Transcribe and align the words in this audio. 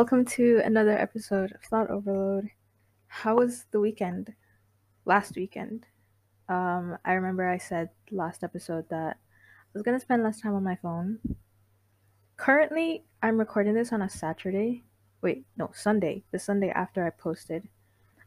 welcome 0.00 0.24
to 0.24 0.62
another 0.64 0.98
episode 0.98 1.52
of 1.52 1.60
Thought 1.60 1.90
Overload. 1.90 2.48
How 3.06 3.36
was 3.36 3.66
the 3.70 3.80
weekend? 3.80 4.32
Last 5.04 5.36
weekend. 5.36 5.84
Um, 6.48 6.96
I 7.04 7.12
remember 7.12 7.46
I 7.46 7.58
said 7.58 7.90
last 8.10 8.42
episode 8.42 8.88
that 8.88 9.18
I 9.18 9.68
was 9.74 9.82
gonna 9.82 10.00
spend 10.00 10.22
less 10.22 10.40
time 10.40 10.54
on 10.54 10.64
my 10.64 10.76
phone. 10.76 11.18
Currently, 12.38 13.04
I'm 13.22 13.38
recording 13.38 13.74
this 13.74 13.92
on 13.92 14.00
a 14.00 14.08
Saturday. 14.08 14.84
Wait, 15.20 15.44
no, 15.58 15.70
Sunday. 15.74 16.24
The 16.32 16.38
Sunday 16.38 16.70
after 16.70 17.06
I 17.06 17.10
posted. 17.10 17.68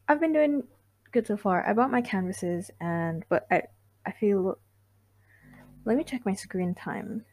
I've 0.07 0.19
been 0.21 0.31
doing 0.31 0.61
good 1.11 1.25
so 1.25 1.37
far. 1.37 1.67
I 1.67 1.73
bought 1.73 1.89
my 1.89 2.01
canvases 2.01 2.69
and 2.81 3.25
but 3.29 3.47
I 3.49 3.63
I 4.05 4.11
feel 4.11 4.59
let 5.85 5.97
me 5.97 6.03
check 6.03 6.23
my 6.23 6.35
screen 6.35 6.75
time. 6.75 7.25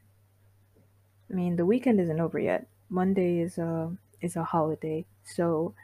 I 1.30 1.34
mean, 1.34 1.56
the 1.56 1.66
weekend 1.66 2.00
isn't 2.00 2.22
over 2.22 2.38
yet. 2.38 2.68
Monday 2.88 3.40
is 3.40 3.58
a 3.58 3.94
is 4.20 4.36
a 4.36 4.44
holiday, 4.44 5.04
so 5.24 5.74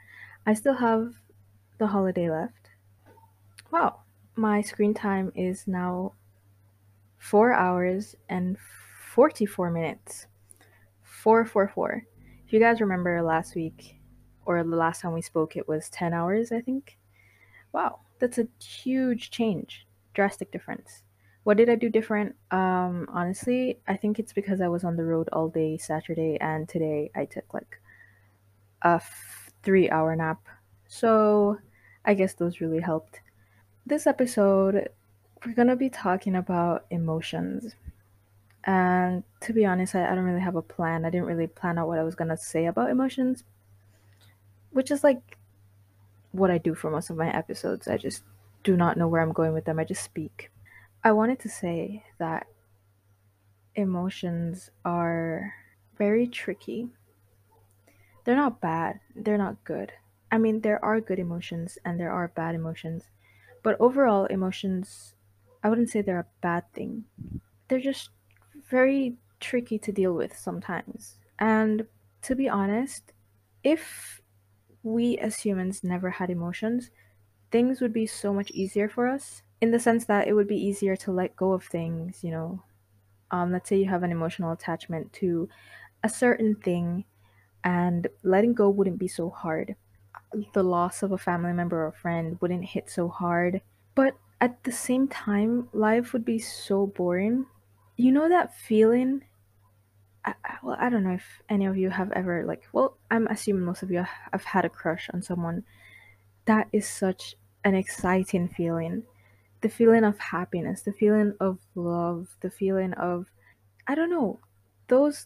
I 0.45 0.53
still 0.53 0.75
have 0.75 1.13
the 1.77 1.87
holiday 1.87 2.29
left. 2.29 2.69
Wow, 3.71 4.01
my 4.35 4.61
screen 4.61 4.93
time 4.93 5.31
is 5.35 5.67
now 5.67 6.13
four 7.17 7.53
hours 7.53 8.15
and 8.29 8.57
forty 9.13 9.45
four 9.45 9.71
minutes. 9.71 10.27
Four 11.03 11.45
four 11.45 11.67
four. 11.67 12.05
If 12.45 12.53
you 12.53 12.59
guys 12.59 12.79
remember 12.79 13.21
last 13.21 13.55
week 13.55 13.99
or 14.45 14.63
the 14.63 14.75
last 14.75 15.01
time 15.01 15.13
we 15.13 15.21
spoke, 15.21 15.57
it 15.57 15.67
was 15.67 15.89
ten 15.89 16.13
hours, 16.13 16.51
I 16.51 16.61
think. 16.61 16.97
Wow, 17.73 17.99
that's 18.19 18.37
a 18.37 18.47
huge 18.63 19.29
change, 19.31 19.85
drastic 20.13 20.51
difference. 20.51 21.03
What 21.43 21.57
did 21.57 21.69
I 21.69 21.75
do 21.75 21.89
different? 21.89 22.35
Um, 22.51 23.07
honestly, 23.11 23.79
I 23.87 23.97
think 23.97 24.19
it's 24.19 24.33
because 24.33 24.61
I 24.61 24.67
was 24.67 24.83
on 24.83 24.95
the 24.95 25.05
road 25.05 25.29
all 25.31 25.49
day 25.49 25.77
Saturday, 25.77 26.37
and 26.39 26.67
today 26.67 27.11
I 27.15 27.25
took 27.25 27.53
like 27.53 27.79
a 28.83 28.95
f- 28.95 29.51
three 29.63 29.89
hour 29.89 30.15
nap. 30.15 30.39
So 30.87 31.59
I 32.05 32.13
guess 32.13 32.33
those 32.33 32.61
really 32.61 32.79
helped. 32.79 33.21
This 33.85 34.07
episode, 34.07 34.89
we're 35.45 35.53
gonna 35.53 35.75
be 35.75 35.89
talking 35.89 36.35
about 36.35 36.85
emotions. 36.89 37.75
And 38.63 39.23
to 39.41 39.53
be 39.53 39.65
honest, 39.65 39.95
I, 39.95 40.11
I 40.11 40.15
don't 40.15 40.25
really 40.25 40.41
have 40.41 40.55
a 40.55 40.61
plan. 40.61 41.05
I 41.05 41.09
didn't 41.09 41.27
really 41.27 41.47
plan 41.47 41.77
out 41.77 41.87
what 41.87 41.99
I 41.99 42.03
was 42.03 42.15
gonna 42.15 42.37
say 42.37 42.65
about 42.65 42.89
emotions, 42.89 43.43
which 44.71 44.91
is 44.91 45.03
like 45.03 45.37
what 46.31 46.51
I 46.51 46.57
do 46.57 46.75
for 46.75 46.91
most 46.91 47.09
of 47.09 47.17
my 47.17 47.29
episodes. 47.29 47.87
I 47.87 47.97
just 47.97 48.23
do 48.63 48.75
not 48.75 48.97
know 48.97 49.07
where 49.07 49.21
I'm 49.21 49.31
going 49.31 49.53
with 49.53 49.65
them, 49.65 49.79
I 49.79 49.85
just 49.85 50.03
speak. 50.03 50.51
I 51.03 51.11
wanted 51.13 51.39
to 51.39 51.49
say 51.49 52.03
that 52.17 52.47
emotions 53.75 54.71
are 54.83 55.53
very 55.97 56.27
tricky. 56.27 56.89
They're 58.27 58.35
not 58.35 58.59
bad, 58.59 58.99
they're 59.15 59.37
not 59.37 59.63
good. 59.63 59.93
I 60.33 60.37
mean, 60.37 60.59
there 60.59 60.83
are 60.83 60.99
good 60.99 61.17
emotions 61.17 61.77
and 61.85 61.97
there 61.97 62.11
are 62.11 62.27
bad 62.27 62.55
emotions, 62.55 63.05
but 63.63 63.77
overall, 63.79 64.25
emotions, 64.25 65.15
I 65.63 65.69
wouldn't 65.69 65.89
say 65.89 66.01
they're 66.01 66.19
a 66.19 66.41
bad 66.41 66.65
thing. 66.73 67.05
They're 67.69 67.79
just 67.79 68.09
very 68.69 69.15
tricky 69.39 69.79
to 69.79 69.93
deal 69.93 70.11
with 70.11 70.37
sometimes. 70.37 71.19
And 71.39 71.87
to 72.23 72.35
be 72.35 72.49
honest, 72.49 73.13
if 73.63 74.19
we 74.83 75.17
as 75.19 75.39
humans 75.39 75.81
never 75.81 76.09
had 76.09 76.29
emotions, 76.29 76.91
things 77.49 77.79
would 77.79 77.93
be 77.93 78.07
so 78.07 78.33
much 78.33 78.51
easier 78.51 78.89
for 78.89 79.07
us 79.07 79.41
in 79.61 79.71
the 79.71 79.79
sense 79.79 80.03
that 80.03 80.27
it 80.27 80.33
would 80.33 80.49
be 80.49 80.61
easier 80.61 80.97
to 80.97 81.13
let 81.13 81.37
go 81.37 81.53
of 81.53 81.63
things, 81.63 82.25
you 82.25 82.31
know. 82.31 82.61
Um, 83.31 83.53
let's 83.53 83.69
say 83.69 83.77
you 83.77 83.85
have 83.87 84.03
an 84.03 84.11
emotional 84.11 84.51
attachment 84.51 85.13
to 85.13 85.47
a 86.03 86.09
certain 86.09 86.55
thing, 86.55 87.05
and 87.67 88.07
letting 88.23 88.53
go 88.53 88.69
wouldn't 88.69 88.97
be 88.97 89.09
so 89.09 89.29
hard. 89.29 89.75
The 90.53 90.63
loss 90.63 91.03
of 91.03 91.11
a 91.11 91.17
family 91.17 91.51
member 91.51 91.85
or 91.85 91.91
friend 91.91 92.37
wouldn't 92.39 92.63
hit 92.63 92.89
so 92.89 93.09
hard. 93.09 93.59
But 93.93 94.15
at 94.39 94.63
the 94.63 94.71
same 94.71 95.09
time, 95.09 95.67
life 95.73 96.13
would 96.13 96.23
be 96.23 96.39
so 96.39 96.87
boring. 96.87 97.45
You 97.97 98.13
know 98.13 98.29
that 98.29 98.55
feeling? 98.55 99.25
I, 100.23 100.33
well, 100.63 100.77
I 100.79 100.89
don't 100.89 101.03
know 101.03 101.15
if 101.15 101.41
any 101.49 101.65
of 101.65 101.75
you 101.75 101.89
have 101.89 102.09
ever, 102.13 102.45
like, 102.45 102.63
well, 102.71 102.95
I'm 103.11 103.27
assuming 103.27 103.65
most 103.65 103.83
of 103.83 103.91
you 103.91 104.05
have 104.31 104.45
had 104.45 104.63
a 104.63 104.69
crush 104.69 105.09
on 105.13 105.21
someone. 105.21 105.65
That 106.45 106.69
is 106.71 106.87
such 106.87 107.35
an 107.65 107.75
exciting 107.75 108.47
feeling 108.47 109.03
the 109.59 109.69
feeling 109.69 110.03
of 110.03 110.19
happiness, 110.19 110.83
the 110.83 110.93
feeling 110.93 111.33
of 111.41 111.57
love, 111.75 112.37
the 112.41 112.49
feeling 112.49 112.93
of 112.93 113.25
I 113.87 113.95
don't 113.95 114.11
know, 114.11 114.39
those 114.87 115.25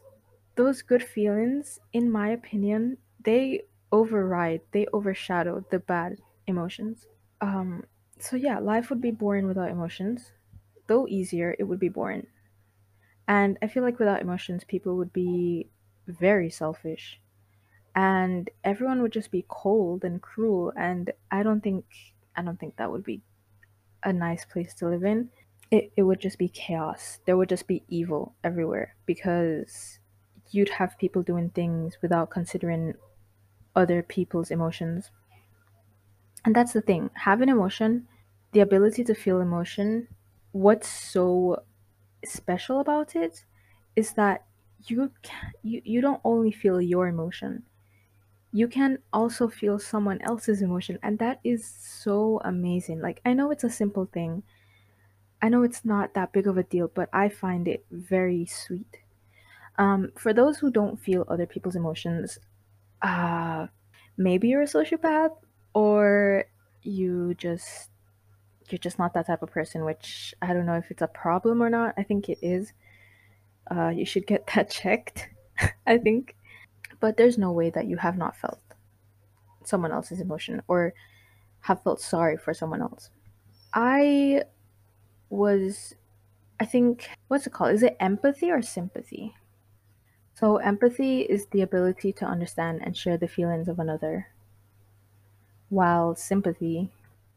those 0.55 0.81
good 0.81 1.03
feelings 1.03 1.79
in 1.93 2.11
my 2.11 2.29
opinion, 2.29 2.97
they 3.23 3.63
override, 3.91 4.61
they 4.71 4.85
overshadow 4.93 5.65
the 5.69 5.79
bad 5.79 6.17
emotions. 6.47 7.07
Um 7.41 7.85
so 8.19 8.35
yeah, 8.35 8.59
life 8.59 8.89
would 8.89 9.01
be 9.01 9.11
boring 9.11 9.47
without 9.47 9.71
emotions. 9.71 10.31
Though 10.87 11.07
easier, 11.07 11.55
it 11.57 11.63
would 11.63 11.79
be 11.79 11.89
boring. 11.89 12.27
And 13.27 13.57
I 13.61 13.67
feel 13.67 13.83
like 13.83 13.99
without 13.99 14.21
emotions, 14.21 14.63
people 14.63 14.97
would 14.97 15.13
be 15.13 15.69
very 16.07 16.49
selfish. 16.49 17.19
And 17.95 18.49
everyone 18.63 19.01
would 19.01 19.11
just 19.11 19.31
be 19.31 19.45
cold 19.47 20.03
and 20.03 20.21
cruel 20.21 20.71
and 20.77 21.11
I 21.29 21.43
don't 21.43 21.61
think 21.61 21.85
I 22.35 22.41
don't 22.41 22.59
think 22.59 22.77
that 22.77 22.91
would 22.91 23.03
be 23.03 23.21
a 24.03 24.13
nice 24.13 24.45
place 24.45 24.73
to 24.75 24.87
live 24.87 25.03
in, 25.03 25.29
it, 25.71 25.91
it 25.95 26.03
would 26.03 26.19
just 26.19 26.37
be 26.37 26.49
chaos. 26.49 27.19
There 27.25 27.37
would 27.37 27.49
just 27.49 27.67
be 27.67 27.83
evil 27.87 28.35
everywhere 28.43 28.95
because 29.05 29.99
you'd 30.51 30.69
have 30.69 30.97
people 30.99 31.23
doing 31.23 31.49
things 31.49 31.97
without 32.01 32.29
considering 32.29 32.95
other 33.75 34.03
people's 34.03 34.51
emotions. 34.51 35.11
And 36.45 36.55
that's 36.55 36.73
the 36.73 36.81
thing 36.81 37.09
having 37.13 37.49
emotion, 37.49 38.07
the 38.51 38.59
ability 38.61 39.03
to 39.05 39.13
feel 39.15 39.39
emotion, 39.41 40.07
what's 40.51 40.87
so 40.87 41.63
special 42.25 42.79
about 42.79 43.15
it 43.15 43.45
is 43.95 44.13
that 44.13 44.45
you 44.85 45.11
can, 45.23 45.53
you, 45.63 45.81
you 45.85 46.01
don't 46.01 46.21
only 46.25 46.51
feel 46.51 46.81
your 46.81 47.07
emotion 47.07 47.63
you 48.53 48.67
can 48.67 48.99
also 49.13 49.47
feel 49.49 49.79
someone 49.79 50.21
else's 50.23 50.61
emotion 50.61 50.99
and 51.03 51.19
that 51.19 51.39
is 51.43 51.65
so 51.65 52.41
amazing 52.45 53.01
like 53.01 53.21
i 53.25 53.33
know 53.33 53.51
it's 53.51 53.63
a 53.65 53.69
simple 53.69 54.05
thing 54.07 54.43
i 55.41 55.49
know 55.49 55.63
it's 55.63 55.85
not 55.85 56.13
that 56.15 56.33
big 56.33 56.47
of 56.47 56.57
a 56.57 56.63
deal 56.63 56.87
but 56.87 57.09
i 57.13 57.29
find 57.29 57.67
it 57.67 57.85
very 57.91 58.45
sweet 58.45 59.00
um, 59.77 60.11
for 60.17 60.33
those 60.33 60.57
who 60.57 60.71
don't 60.71 60.99
feel 60.99 61.25
other 61.27 61.45
people's 61.45 61.75
emotions 61.75 62.39
uh, 63.01 63.67
maybe 64.17 64.49
you're 64.49 64.61
a 64.61 64.65
sociopath 64.65 65.35
or 65.73 66.45
you 66.83 67.33
just 67.35 67.89
you're 68.69 68.79
just 68.79 68.99
not 68.99 69.13
that 69.13 69.27
type 69.27 69.41
of 69.41 69.51
person 69.51 69.83
which 69.83 70.33
i 70.41 70.53
don't 70.53 70.65
know 70.65 70.75
if 70.75 70.89
it's 70.89 71.01
a 71.01 71.07
problem 71.07 71.61
or 71.61 71.69
not 71.69 71.93
i 71.97 72.03
think 72.03 72.29
it 72.29 72.37
is 72.41 72.73
uh, 73.69 73.89
you 73.89 74.05
should 74.05 74.25
get 74.27 74.45
that 74.55 74.69
checked 74.69 75.29
i 75.87 75.97
think 75.97 76.35
but 76.99 77.17
there's 77.17 77.37
no 77.37 77.51
way 77.51 77.69
that 77.69 77.87
you 77.87 77.97
have 77.97 78.17
not 78.17 78.35
felt 78.35 78.59
someone 79.63 79.91
else's 79.91 80.21
emotion 80.21 80.61
or 80.67 80.93
have 81.61 81.83
felt 81.83 82.01
sorry 82.01 82.37
for 82.37 82.53
someone 82.53 82.81
else. 82.81 83.09
I 83.73 84.43
was, 85.29 85.95
I 86.59 86.65
think, 86.65 87.09
what's 87.27 87.47
it 87.47 87.53
called? 87.53 87.73
Is 87.73 87.83
it 87.83 87.97
empathy 87.99 88.51
or 88.51 88.61
sympathy? 88.61 89.35
So, 90.41 90.57
empathy 90.57 91.21
is 91.21 91.45
the 91.45 91.61
ability 91.61 92.11
to 92.13 92.25
understand 92.25 92.81
and 92.83 92.97
share 92.97 93.15
the 93.15 93.27
feelings 93.27 93.67
of 93.67 93.79
another, 93.79 94.27
while 95.69 96.15
sympathy 96.15 96.89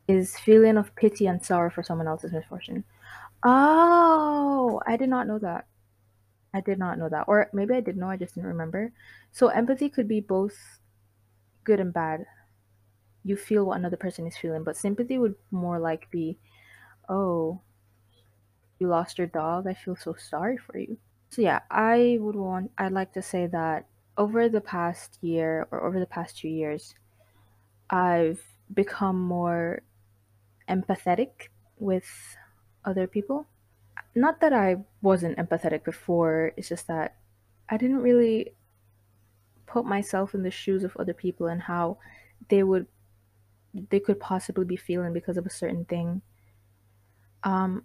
is 0.08 0.38
feeling 0.38 0.78
of 0.78 0.96
pity 0.96 1.26
and 1.26 1.44
sorrow 1.44 1.70
for 1.70 1.82
someone 1.82 2.08
else's 2.08 2.32
misfortune. 2.32 2.82
Oh, 3.42 4.80
I 4.86 4.96
did 4.96 5.10
not 5.10 5.26
know 5.26 5.38
that. 5.38 5.66
I 6.54 6.62
did 6.62 6.78
not 6.78 6.98
know 6.98 7.10
that. 7.10 7.24
Or 7.28 7.50
maybe 7.52 7.74
I 7.74 7.80
did 7.80 7.96
know, 7.98 8.08
I 8.08 8.16
just 8.16 8.36
didn't 8.36 8.48
remember. 8.48 8.90
So 9.32 9.48
empathy 9.48 9.90
could 9.90 10.08
be 10.08 10.20
both 10.20 10.56
good 11.64 11.80
and 11.80 11.92
bad. 11.92 12.24
You 13.22 13.36
feel 13.36 13.66
what 13.66 13.78
another 13.78 13.98
person 13.98 14.26
is 14.26 14.36
feeling, 14.36 14.64
but 14.64 14.78
sympathy 14.78 15.18
would 15.18 15.34
more 15.50 15.78
like 15.78 16.10
be, 16.10 16.38
oh, 17.08 17.60
you 18.78 18.88
lost 18.88 19.18
your 19.18 19.26
dog. 19.26 19.66
I 19.66 19.74
feel 19.74 19.96
so 19.96 20.14
sorry 20.14 20.56
for 20.56 20.78
you. 20.78 20.96
So 21.34 21.42
yeah, 21.42 21.60
I 21.70 22.18
would 22.20 22.36
want 22.36 22.70
I'd 22.78 22.92
like 22.92 23.12
to 23.14 23.22
say 23.22 23.46
that 23.48 23.86
over 24.16 24.48
the 24.48 24.60
past 24.60 25.18
year 25.20 25.66
or 25.72 25.82
over 25.84 25.98
the 25.98 26.06
past 26.06 26.38
2 26.38 26.48
years, 26.48 26.94
I've 27.90 28.42
become 28.72 29.20
more 29.20 29.82
empathetic 30.68 31.48
with 31.78 32.06
other 32.84 33.06
people 33.06 33.46
not 34.14 34.40
that 34.40 34.52
I 34.52 34.76
wasn't 35.02 35.38
empathetic 35.38 35.84
before, 35.84 36.52
it's 36.56 36.68
just 36.68 36.86
that 36.86 37.16
I 37.68 37.76
didn't 37.76 38.02
really 38.02 38.54
put 39.66 39.84
myself 39.84 40.34
in 40.34 40.42
the 40.42 40.50
shoes 40.50 40.84
of 40.84 40.96
other 40.96 41.14
people 41.14 41.46
and 41.46 41.62
how 41.62 41.98
they 42.48 42.62
would 42.62 42.86
they 43.90 43.98
could 43.98 44.20
possibly 44.20 44.64
be 44.64 44.76
feeling 44.76 45.12
because 45.12 45.36
of 45.36 45.46
a 45.46 45.50
certain 45.50 45.84
thing. 45.84 46.22
Um 47.42 47.84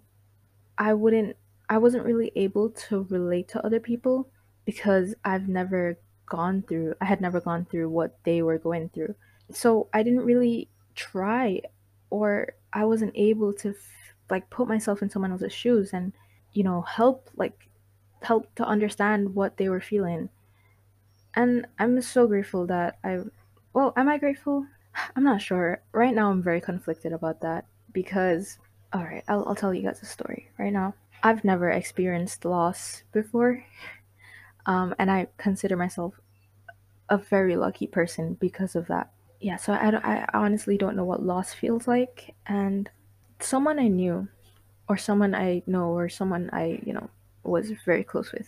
I 0.78 0.94
wouldn't 0.94 1.36
I 1.70 1.78
wasn't 1.78 2.04
really 2.04 2.32
able 2.34 2.70
to 2.70 3.06
relate 3.08 3.48
to 3.50 3.64
other 3.64 3.78
people 3.78 4.28
because 4.64 5.14
I've 5.24 5.48
never 5.48 5.96
gone 6.26 6.62
through 6.62 6.94
I 7.00 7.04
had 7.06 7.20
never 7.20 7.40
gone 7.40 7.64
through 7.64 7.88
what 7.88 8.18
they 8.24 8.42
were 8.42 8.58
going 8.58 8.88
through. 8.90 9.14
So 9.52 9.88
I 9.94 10.02
didn't 10.02 10.24
really 10.24 10.68
try 10.94 11.60
or 12.10 12.54
I 12.72 12.84
wasn't 12.84 13.12
able 13.14 13.52
to 13.54 13.74
like 14.28 14.50
put 14.50 14.68
myself 14.68 15.00
in 15.00 15.10
someone 15.10 15.32
else's 15.32 15.52
shoes 15.52 15.92
and 15.92 16.12
you 16.52 16.64
know 16.64 16.82
help 16.82 17.30
like 17.36 17.68
help 18.22 18.52
to 18.56 18.64
understand 18.64 19.34
what 19.34 19.56
they 19.56 19.68
were 19.68 19.80
feeling. 19.80 20.28
And 21.34 21.66
I'm 21.78 22.02
so 22.02 22.26
grateful 22.26 22.66
that 22.66 22.98
I 23.04 23.20
well, 23.72 23.92
am 23.96 24.08
I 24.08 24.18
grateful? 24.18 24.66
I'm 25.16 25.24
not 25.24 25.40
sure. 25.40 25.82
Right 25.92 26.14
now 26.14 26.30
I'm 26.30 26.42
very 26.42 26.60
conflicted 26.60 27.12
about 27.12 27.40
that 27.42 27.66
because 27.92 28.58
all 28.92 29.04
right, 29.04 29.22
I'll 29.28 29.44
I'll 29.46 29.54
tell 29.54 29.72
you 29.72 29.82
guys 29.82 30.02
a 30.02 30.06
story 30.06 30.50
right 30.58 30.72
now. 30.72 30.94
I've 31.22 31.44
never 31.44 31.70
experienced 31.70 32.44
loss 32.44 33.02
before. 33.12 33.64
Um, 34.66 34.94
and 34.98 35.10
I 35.10 35.28
consider 35.36 35.76
myself 35.76 36.14
a 37.08 37.18
very 37.18 37.56
lucky 37.56 37.86
person 37.86 38.34
because 38.34 38.76
of 38.76 38.86
that. 38.88 39.10
Yeah, 39.40 39.56
so 39.56 39.72
I, 39.72 39.88
I 39.96 40.26
honestly 40.34 40.76
don't 40.76 40.96
know 40.96 41.04
what 41.04 41.22
loss 41.22 41.52
feels 41.52 41.88
like. 41.88 42.34
And 42.46 42.88
someone 43.40 43.78
I 43.78 43.88
knew, 43.88 44.28
or 44.88 44.96
someone 44.96 45.34
I 45.34 45.62
know, 45.66 45.88
or 45.88 46.08
someone 46.08 46.50
I, 46.52 46.80
you 46.84 46.92
know, 46.92 47.08
was 47.42 47.70
very 47.84 48.04
close 48.04 48.32
with, 48.32 48.46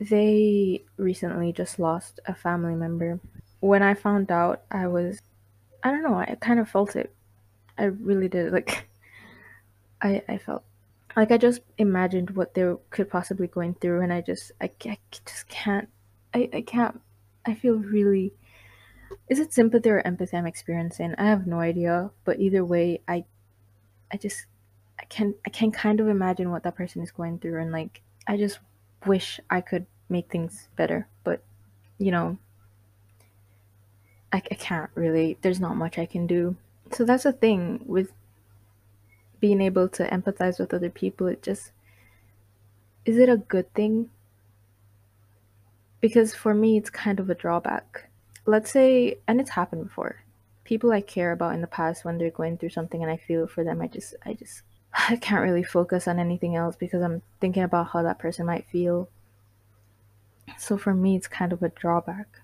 they 0.00 0.84
recently 0.96 1.52
just 1.52 1.78
lost 1.78 2.20
a 2.26 2.34
family 2.34 2.74
member. 2.74 3.18
When 3.60 3.82
I 3.82 3.94
found 3.94 4.30
out, 4.30 4.62
I 4.70 4.86
was, 4.86 5.20
I 5.82 5.90
don't 5.90 6.02
know, 6.02 6.14
I 6.14 6.36
kind 6.40 6.60
of 6.60 6.68
felt 6.68 6.94
it. 6.94 7.12
I 7.76 7.84
really 7.84 8.28
did. 8.28 8.52
Like, 8.52 8.88
I, 10.02 10.22
I 10.28 10.38
felt 10.38 10.62
like 11.16 11.30
I 11.32 11.38
just 11.38 11.60
imagined 11.78 12.30
what 12.30 12.54
they 12.54 12.72
could 12.90 13.10
possibly 13.10 13.46
going 13.48 13.74
through, 13.74 14.02
and 14.02 14.12
I 14.12 14.20
just, 14.20 14.52
I, 14.60 14.70
I 14.86 14.98
just 15.26 15.48
can't, 15.48 15.88
I, 16.34 16.48
I 16.52 16.60
can't, 16.62 17.00
I 17.46 17.54
feel 17.54 17.74
really 17.76 18.32
Is 19.28 19.38
it 19.38 19.52
sympathy 19.54 19.90
or 19.90 20.00
empathy 20.00 20.36
I'm 20.36 20.46
experiencing? 20.46 21.14
I 21.18 21.24
have 21.26 21.46
no 21.46 21.60
idea, 21.60 22.10
but 22.24 22.40
either 22.40 22.64
way, 22.64 23.00
I 23.08 23.24
I 24.12 24.16
just 24.18 24.46
I 24.98 25.04
can 25.06 25.34
I 25.46 25.50
can 25.50 25.70
kind 25.72 26.00
of 26.00 26.08
imagine 26.08 26.50
what 26.50 26.62
that 26.64 26.76
person 26.76 27.02
is 27.02 27.10
going 27.12 27.38
through 27.38 27.60
and 27.60 27.72
like 27.72 28.02
I 28.26 28.36
just 28.36 28.58
wish 29.06 29.40
I 29.50 29.60
could 29.60 29.86
make 30.08 30.30
things 30.30 30.68
better, 30.76 31.08
but 31.24 31.42
you 31.98 32.10
know, 32.10 32.38
I, 34.32 34.38
I 34.50 34.54
can't 34.54 34.90
really. 34.94 35.38
There's 35.42 35.60
not 35.60 35.76
much 35.76 35.98
I 35.98 36.06
can 36.06 36.26
do. 36.26 36.56
So 36.92 37.04
that's 37.04 37.24
the 37.24 37.32
thing 37.32 37.82
with 37.86 38.12
being 39.40 39.60
able 39.60 39.88
to 39.88 40.08
empathize 40.08 40.58
with 40.58 40.74
other 40.74 40.90
people. 40.90 41.26
It 41.26 41.42
just 41.42 41.72
is 43.08 43.16
it 43.16 43.30
a 43.30 43.38
good 43.38 43.72
thing? 43.72 44.10
Because 46.00 46.34
for 46.34 46.52
me, 46.52 46.76
it's 46.76 46.90
kind 46.90 47.18
of 47.18 47.30
a 47.30 47.34
drawback. 47.34 48.10
Let's 48.44 48.70
say, 48.70 49.18
and 49.26 49.40
it's 49.40 49.50
happened 49.50 49.84
before. 49.84 50.24
People 50.64 50.92
I 50.92 51.00
care 51.00 51.32
about 51.32 51.54
in 51.54 51.62
the 51.62 51.66
past 51.66 52.04
when 52.04 52.18
they're 52.18 52.30
going 52.30 52.58
through 52.58 52.68
something 52.68 53.02
and 53.02 53.10
I 53.10 53.16
feel 53.16 53.46
for 53.46 53.64
them, 53.64 53.80
I 53.80 53.86
just, 53.86 54.14
I 54.26 54.34
just, 54.34 54.60
I 54.92 55.16
can't 55.16 55.42
really 55.42 55.62
focus 55.62 56.06
on 56.06 56.18
anything 56.18 56.54
else 56.54 56.76
because 56.76 57.02
I'm 57.02 57.22
thinking 57.40 57.62
about 57.62 57.88
how 57.88 58.02
that 58.02 58.18
person 58.18 58.44
might 58.44 58.66
feel. 58.70 59.08
So 60.58 60.76
for 60.76 60.92
me, 60.92 61.16
it's 61.16 61.28
kind 61.28 61.54
of 61.54 61.62
a 61.62 61.70
drawback. 61.70 62.40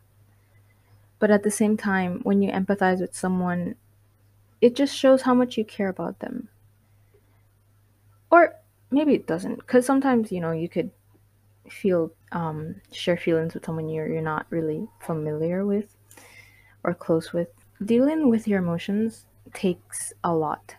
But 1.19 1.31
at 1.31 1.43
the 1.43 1.51
same 1.51 1.77
time, 1.77 2.21
when 2.23 2.41
you 2.41 2.51
empathize 2.51 3.01
with 3.01 3.15
someone, 3.15 3.77
it 4.61 4.75
just 4.75 4.97
shows 4.97 5.23
how 5.23 5.35
much 5.35 5.59
you 5.59 5.65
care 5.65 5.89
about 5.89 6.21
them. 6.21 6.49
Or 8.35 8.57
maybe 8.91 9.15
it 9.15 9.29
doesn't, 9.29 9.59
because 9.59 9.87
sometimes, 9.87 10.33
you 10.33 10.41
know, 10.41 10.51
you 10.51 10.69
could 10.69 10.91
feel, 11.71 12.11
um, 12.33 12.81
share 12.91 13.17
feelings 13.17 13.55
with 13.55 13.65
someone 13.65 13.89
you're, 13.89 14.09
you're 14.09 14.23
not 14.23 14.47
really 14.51 14.89
familiar 14.99 15.65
with 15.65 15.95
or 16.83 16.95
close 16.95 17.33
with. 17.33 17.47
Dealing 17.85 18.29
with 18.29 18.49
your 18.49 18.59
emotions 18.59 19.27
takes 19.53 20.13
a 20.25 20.35
lot. 20.35 20.75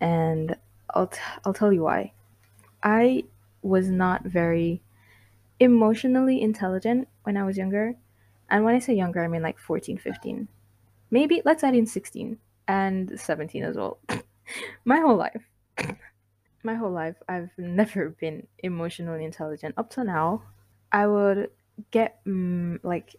And 0.00 0.56
I'll, 0.94 1.08
t- 1.08 1.20
I'll 1.44 1.52
tell 1.52 1.74
you 1.74 1.82
why. 1.82 2.14
I 2.82 3.24
was 3.60 3.90
not 3.90 4.24
very 4.24 4.80
emotionally 5.60 6.40
intelligent 6.40 7.06
when 7.24 7.36
I 7.36 7.44
was 7.44 7.58
younger. 7.58 7.96
And 8.48 8.64
when 8.64 8.74
I 8.74 8.78
say 8.78 8.94
younger, 8.94 9.22
I 9.22 9.28
mean 9.28 9.42
like 9.42 9.58
14, 9.58 9.98
15. 9.98 10.48
Maybe 11.10 11.42
let's 11.44 11.62
add 11.62 11.74
in 11.74 11.84
16 11.84 12.38
and 12.66 13.20
17 13.20 13.62
as 13.62 13.76
well. 13.76 13.98
my 14.86 15.00
whole 15.00 15.16
life. 15.16 15.42
My 16.66 16.74
whole 16.74 16.90
life, 16.90 17.14
I've 17.28 17.50
never 17.58 18.10
been 18.10 18.48
emotionally 18.58 19.24
intelligent. 19.24 19.76
Up 19.78 19.88
to 19.90 20.02
now, 20.02 20.42
I 20.90 21.06
would 21.06 21.50
get 21.92 22.18
mm, 22.26 22.80
like 22.82 23.14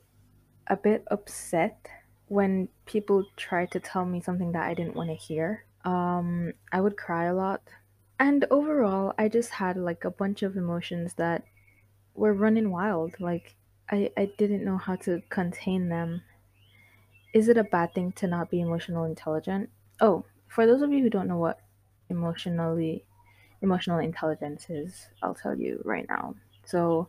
a 0.67 0.75
bit 0.75 1.05
upset 1.09 1.87
when 2.27 2.67
people 2.85 3.23
try 3.37 3.65
to 3.67 3.79
tell 3.79 4.03
me 4.03 4.19
something 4.19 4.51
that 4.51 4.67
I 4.67 4.73
didn't 4.73 4.97
want 4.97 5.11
to 5.11 5.15
hear. 5.15 5.63
Um, 5.85 6.51
I 6.73 6.81
would 6.81 6.97
cry 6.97 7.27
a 7.27 7.33
lot. 7.33 7.61
And 8.19 8.43
overall, 8.51 9.13
I 9.17 9.29
just 9.29 9.51
had 9.51 9.77
like 9.77 10.03
a 10.03 10.11
bunch 10.11 10.43
of 10.43 10.57
emotions 10.57 11.13
that 11.13 11.45
were 12.15 12.33
running 12.33 12.69
wild. 12.69 13.15
Like, 13.17 13.55
I, 13.89 14.11
I 14.17 14.29
didn't 14.37 14.65
know 14.65 14.77
how 14.77 14.97
to 15.07 15.21
contain 15.29 15.87
them. 15.87 16.21
Is 17.33 17.47
it 17.47 17.57
a 17.57 17.63
bad 17.63 17.93
thing 17.93 18.11
to 18.17 18.27
not 18.27 18.51
be 18.51 18.59
emotional 18.59 19.05
intelligent? 19.05 19.69
Oh, 20.01 20.25
for 20.49 20.67
those 20.67 20.81
of 20.81 20.91
you 20.91 21.01
who 21.01 21.09
don't 21.09 21.29
know 21.29 21.37
what 21.37 21.61
emotionally 22.09 23.05
emotional 23.61 23.99
intelligence 23.99 24.69
is, 24.69 25.07
I'll 25.21 25.35
tell 25.35 25.57
you 25.57 25.81
right 25.85 26.05
now. 26.09 26.35
So, 26.65 27.07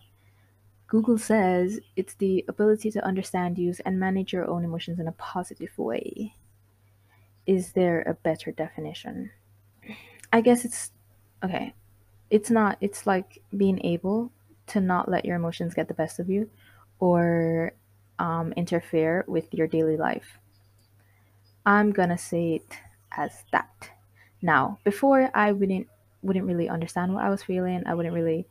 Google 0.87 1.19
says 1.19 1.81
it's 1.97 2.15
the 2.15 2.45
ability 2.49 2.91
to 2.93 3.05
understand, 3.05 3.59
use, 3.59 3.81
and 3.81 4.00
manage 4.00 4.33
your 4.33 4.49
own 4.49 4.65
emotions 4.65 4.99
in 4.99 5.06
a 5.06 5.12
positive 5.12 5.77
way. 5.77 6.35
Is 7.47 7.73
there 7.73 8.03
a 8.03 8.15
better 8.15 8.53
definition? 8.53 9.31
I 10.33 10.41
guess 10.41 10.65
it's 10.65 10.91
okay. 11.45 11.75
It's 12.31 12.50
not, 12.50 12.79
it's 12.81 13.06
like 13.06 13.43
being 13.56 13.85
able 13.85 14.33
to 14.69 14.81
not 14.81 15.11
let 15.11 15.25
your 15.25 15.37
emotions 15.37 15.75
get 15.75 15.89
the 15.89 15.95
best 15.95 16.19
of 16.19 16.31
you 16.31 16.49
or 17.00 17.73
um, 18.19 18.53
interfere 18.53 19.25
with 19.29 19.53
your 19.53 19.67
daily 19.67 19.97
life. 19.97 20.39
I'm 21.67 21.93
gonna 21.93 22.19
say 22.19 22.55
it 22.55 22.78
as 23.12 23.45
that. 23.52 23.90
Now, 24.40 24.78
before 24.85 25.31
I 25.35 25.52
wouldn't 25.52 25.88
wouldn't 26.23 26.47
really 26.47 26.69
understand 26.69 27.15
what 27.15 27.25
I 27.25 27.31
was 27.31 27.43
feeling. 27.43 27.83
I 27.87 27.95
wouldn't 27.95 28.15
really 28.15 28.47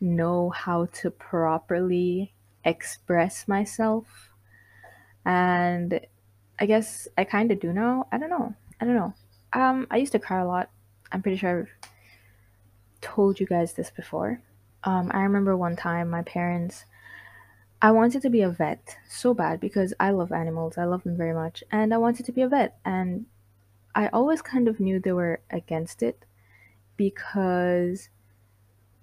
know 0.00 0.50
how 0.50 0.86
to 0.86 1.10
properly 1.10 2.34
express 2.64 3.48
myself. 3.48 4.30
And 5.24 6.00
I 6.58 6.66
guess 6.66 7.08
I 7.16 7.24
kind 7.24 7.50
of 7.50 7.60
do 7.60 7.72
now. 7.72 8.06
I 8.12 8.18
don't 8.18 8.30
know. 8.30 8.54
I 8.80 8.84
don't 8.84 8.96
know. 8.96 9.14
Um, 9.52 9.86
I 9.90 9.96
used 9.96 10.12
to 10.12 10.18
cry 10.18 10.40
a 10.40 10.46
lot. 10.46 10.70
I'm 11.12 11.22
pretty 11.22 11.38
sure 11.38 11.60
I've 11.60 11.90
told 13.00 13.40
you 13.40 13.46
guys 13.46 13.72
this 13.72 13.90
before. 13.90 14.40
Um, 14.84 15.10
I 15.14 15.22
remember 15.22 15.56
one 15.56 15.76
time 15.76 16.10
my 16.10 16.22
parents, 16.22 16.84
I 17.80 17.90
wanted 17.90 18.22
to 18.22 18.30
be 18.30 18.42
a 18.42 18.50
vet 18.50 18.96
so 19.08 19.34
bad 19.34 19.60
because 19.60 19.92
I 19.98 20.10
love 20.10 20.32
animals. 20.32 20.78
I 20.78 20.84
love 20.84 21.04
them 21.04 21.16
very 21.16 21.34
much. 21.34 21.62
And 21.70 21.92
I 21.92 21.98
wanted 21.98 22.26
to 22.26 22.32
be 22.32 22.42
a 22.42 22.48
vet. 22.48 22.78
And 22.84 23.26
I 23.94 24.08
always 24.08 24.42
kind 24.42 24.68
of 24.68 24.80
knew 24.80 24.98
they 24.98 25.12
were 25.12 25.40
against 25.50 26.02
it 26.02 26.24
because 26.96 28.08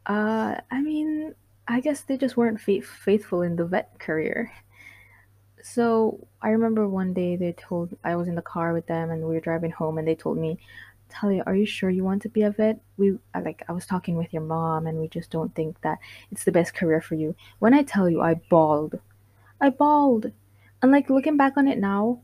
uh 0.06 0.56
I 0.72 0.82
mean, 0.82 1.36
I 1.68 1.80
guess 1.80 2.02
they 2.02 2.18
just 2.18 2.38
weren't 2.38 2.60
faith- 2.60 2.86
faithful 2.86 3.42
in 3.42 3.56
the 3.56 3.66
vet 3.66 4.00
career. 4.00 4.52
So 5.64 6.28
I 6.42 6.50
remember 6.50 6.88
one 6.88 7.14
day 7.14 7.36
they 7.38 7.54
told 7.54 7.96
I 8.04 8.16
was 8.16 8.28
in 8.28 8.36
the 8.36 8.42
car 8.42 8.74
with 8.74 8.86
them 8.88 9.12
and 9.12 9.24
we 9.24 9.34
were 9.34 9.40
driving 9.40 9.72
home 9.72 9.98
and 9.98 10.06
they 10.08 10.16
told 10.16 10.38
me, 10.38 10.60
Talia, 11.10 11.44
are 11.46 11.56
you 11.56 11.66
sure 11.66 11.90
you 11.90 12.04
want 12.04 12.22
to 12.24 12.30
be 12.30 12.42
a 12.42 12.52
vet? 12.52 12.80
We 12.98 13.18
like 13.34 13.64
I 13.70 13.72
was 13.72 13.86
talking 13.86 14.18
with 14.18 14.34
your 14.34 14.42
mom 14.42 14.88
and 14.88 15.00
we 15.00 15.08
just 15.08 15.30
don't 15.30 15.56
think 15.56 15.80
that 15.82 16.00
it's 16.32 16.44
the 16.44 16.52
best 16.52 16.74
career 16.74 17.02
for 17.02 17.16
you. 17.16 17.36
When 17.60 17.74
I 17.74 17.84
tell 17.84 18.10
you 18.10 18.22
I 18.22 18.34
bawled. 18.36 19.00
I 19.62 19.70
bawled. 19.70 20.32
And 20.82 20.92
like 20.92 21.10
looking 21.10 21.38
back 21.38 21.54
on 21.56 21.68
it 21.68 21.78
now, 21.80 22.20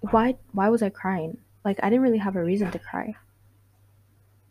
why 0.00 0.36
why 0.52 0.68
was 0.68 0.82
I 0.82 0.90
crying? 0.90 1.38
Like 1.64 1.80
I 1.82 1.90
didn't 1.90 2.02
really 2.02 2.18
have 2.18 2.36
a 2.36 2.44
reason 2.44 2.70
to 2.70 2.78
cry. 2.78 3.16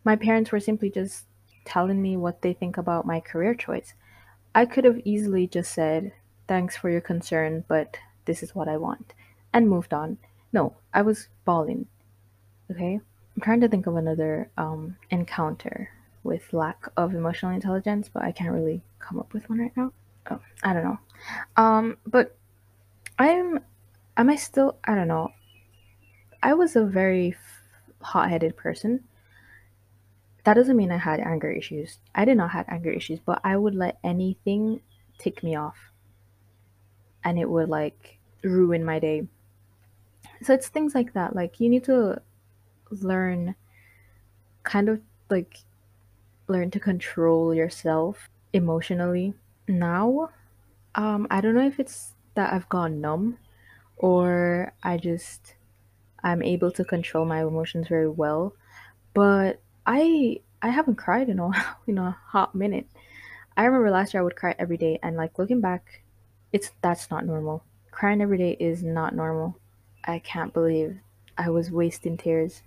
My 0.08 0.16
parents 0.16 0.54
were 0.54 0.62
simply 0.62 0.90
just 0.90 1.26
telling 1.66 2.02
me 2.02 2.16
what 2.16 2.42
they 2.42 2.54
think 2.54 2.78
about 2.78 3.06
my 3.06 3.20
career 3.20 3.54
choice. 3.54 3.94
I 4.56 4.66
could 4.66 4.86
have 4.86 5.02
easily 5.04 5.48
just 5.48 5.74
said, 5.74 6.14
Thanks 6.48 6.78
for 6.78 6.90
your 6.90 7.02
concern, 7.02 7.66
but 7.68 7.98
this 8.24 8.42
is 8.42 8.56
what 8.56 8.70
I 8.70 8.78
want, 8.78 9.14
and 9.52 9.68
moved 9.68 9.94
on. 9.94 10.18
No, 10.54 10.78
I 10.94 11.02
was 11.02 11.28
bawling. 11.44 11.88
Okay? 12.72 13.02
I'm 13.36 13.42
trying 13.42 13.60
to 13.60 13.68
think 13.68 13.86
of 13.86 13.98
another 13.98 14.50
um, 14.58 14.96
encounter 15.10 15.90
with 16.24 16.54
lack 16.54 16.88
of 16.96 17.14
emotional 17.14 17.52
intelligence, 17.52 18.08
but 18.08 18.24
I 18.24 18.32
can't 18.32 18.54
really 18.54 18.82
come 19.00 19.20
up 19.20 19.34
with 19.34 19.50
one 19.50 19.60
right 19.60 19.76
now. 19.76 19.92
Oh, 20.32 20.40
I 20.64 20.72
don't 20.72 20.86
know. 20.86 21.00
Um, 21.58 21.98
but 22.06 22.34
I'm, 23.20 23.60
am 24.16 24.30
I 24.30 24.38
still, 24.38 24.78
I 24.86 24.96
don't 24.96 25.10
know. 25.10 25.34
I 26.42 26.54
was 26.54 26.78
a 26.78 26.86
very 26.86 27.36
hot 28.00 28.30
headed 28.30 28.56
person 28.56 29.04
that 30.48 30.56
doesn't 30.56 30.78
mean 30.78 30.92
I 30.92 30.98
had 30.98 31.20
anger 31.22 31.52
issues. 31.52 32.00
I 32.16 32.26
did 32.26 32.38
not 32.38 32.52
have 32.54 32.66
anger 32.70 32.92
issues, 32.92 33.20
but 33.22 33.42
I 33.46 33.58
would 33.58 33.76
let 33.76 34.00
anything 34.04 34.82
tick 35.20 35.44
me 35.44 35.56
off. 35.56 35.78
and 37.24 37.38
it 37.38 37.50
would 37.50 37.70
like 37.70 38.20
ruin 38.44 38.84
my 38.84 39.00
day. 39.00 39.28
So 40.42 40.54
it's 40.54 40.68
things 40.68 40.96
like 40.96 41.14
that. 41.14 41.36
Like 41.36 41.60
you 41.60 41.70
need 41.70 41.84
to 41.86 42.22
learn 42.92 43.56
kind 44.64 44.90
of 44.90 45.02
like 45.30 45.60
learn 46.48 46.72
to 46.72 46.82
control 46.82 47.54
yourself 47.54 48.30
emotionally. 48.54 49.36
Now, 49.68 50.32
um 50.96 51.28
I 51.32 51.42
don't 51.42 51.56
know 51.56 51.68
if 51.68 51.80
it's 51.80 52.16
that 52.36 52.54
I've 52.54 52.70
gone 52.70 53.02
numb 53.02 53.40
or 53.98 54.74
I 54.84 54.98
just 54.98 55.56
I'm 56.24 56.44
able 56.44 56.72
to 56.74 56.86
control 56.86 57.26
my 57.26 57.42
emotions 57.44 57.90
very 57.90 58.10
well, 58.10 58.54
but 59.14 59.62
I 59.88 60.42
I 60.62 60.70
haven't 60.70 60.98
cried 60.98 61.30
in 61.30 61.40
a 61.40 61.50
in 61.88 61.98
a 61.98 62.18
hot 62.28 62.54
minute. 62.54 62.88
I 63.56 63.66
remember 63.66 63.90
last 63.90 64.14
year 64.14 64.22
I 64.22 64.24
would 64.24 64.36
cry 64.36 64.54
every 64.60 64.78
day 64.78 65.00
and 65.02 65.16
like 65.16 65.40
looking 65.40 65.62
back, 65.62 66.04
it's 66.52 66.72
that's 66.82 67.10
not 67.10 67.26
normal. 67.26 67.64
Crying 67.90 68.22
every 68.22 68.38
day 68.38 68.58
is 68.60 68.84
not 68.84 69.16
normal. 69.16 69.58
I 70.04 70.20
can't 70.20 70.54
believe 70.54 71.00
I 71.38 71.50
was 71.50 71.72
wasting 71.72 72.18
tears 72.18 72.62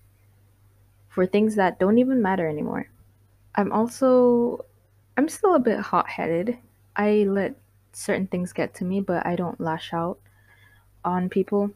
for 1.09 1.27
things 1.27 1.57
that 1.57 1.79
don't 1.79 1.99
even 1.99 2.23
matter 2.23 2.49
anymore. 2.49 2.89
I'm 3.55 3.71
also 3.71 4.65
I'm 5.17 5.29
still 5.29 5.55
a 5.55 5.61
bit 5.61 5.79
hot-headed. 5.79 6.57
I 6.97 7.27
let 7.29 7.55
certain 7.93 8.27
things 8.27 8.53
get 8.53 8.75
to 8.77 8.85
me, 8.85 9.01
but 9.01 9.27
I 9.27 9.37
don't 9.37 9.61
lash 9.61 9.93
out 9.93 10.19
on 11.05 11.29
people. 11.29 11.73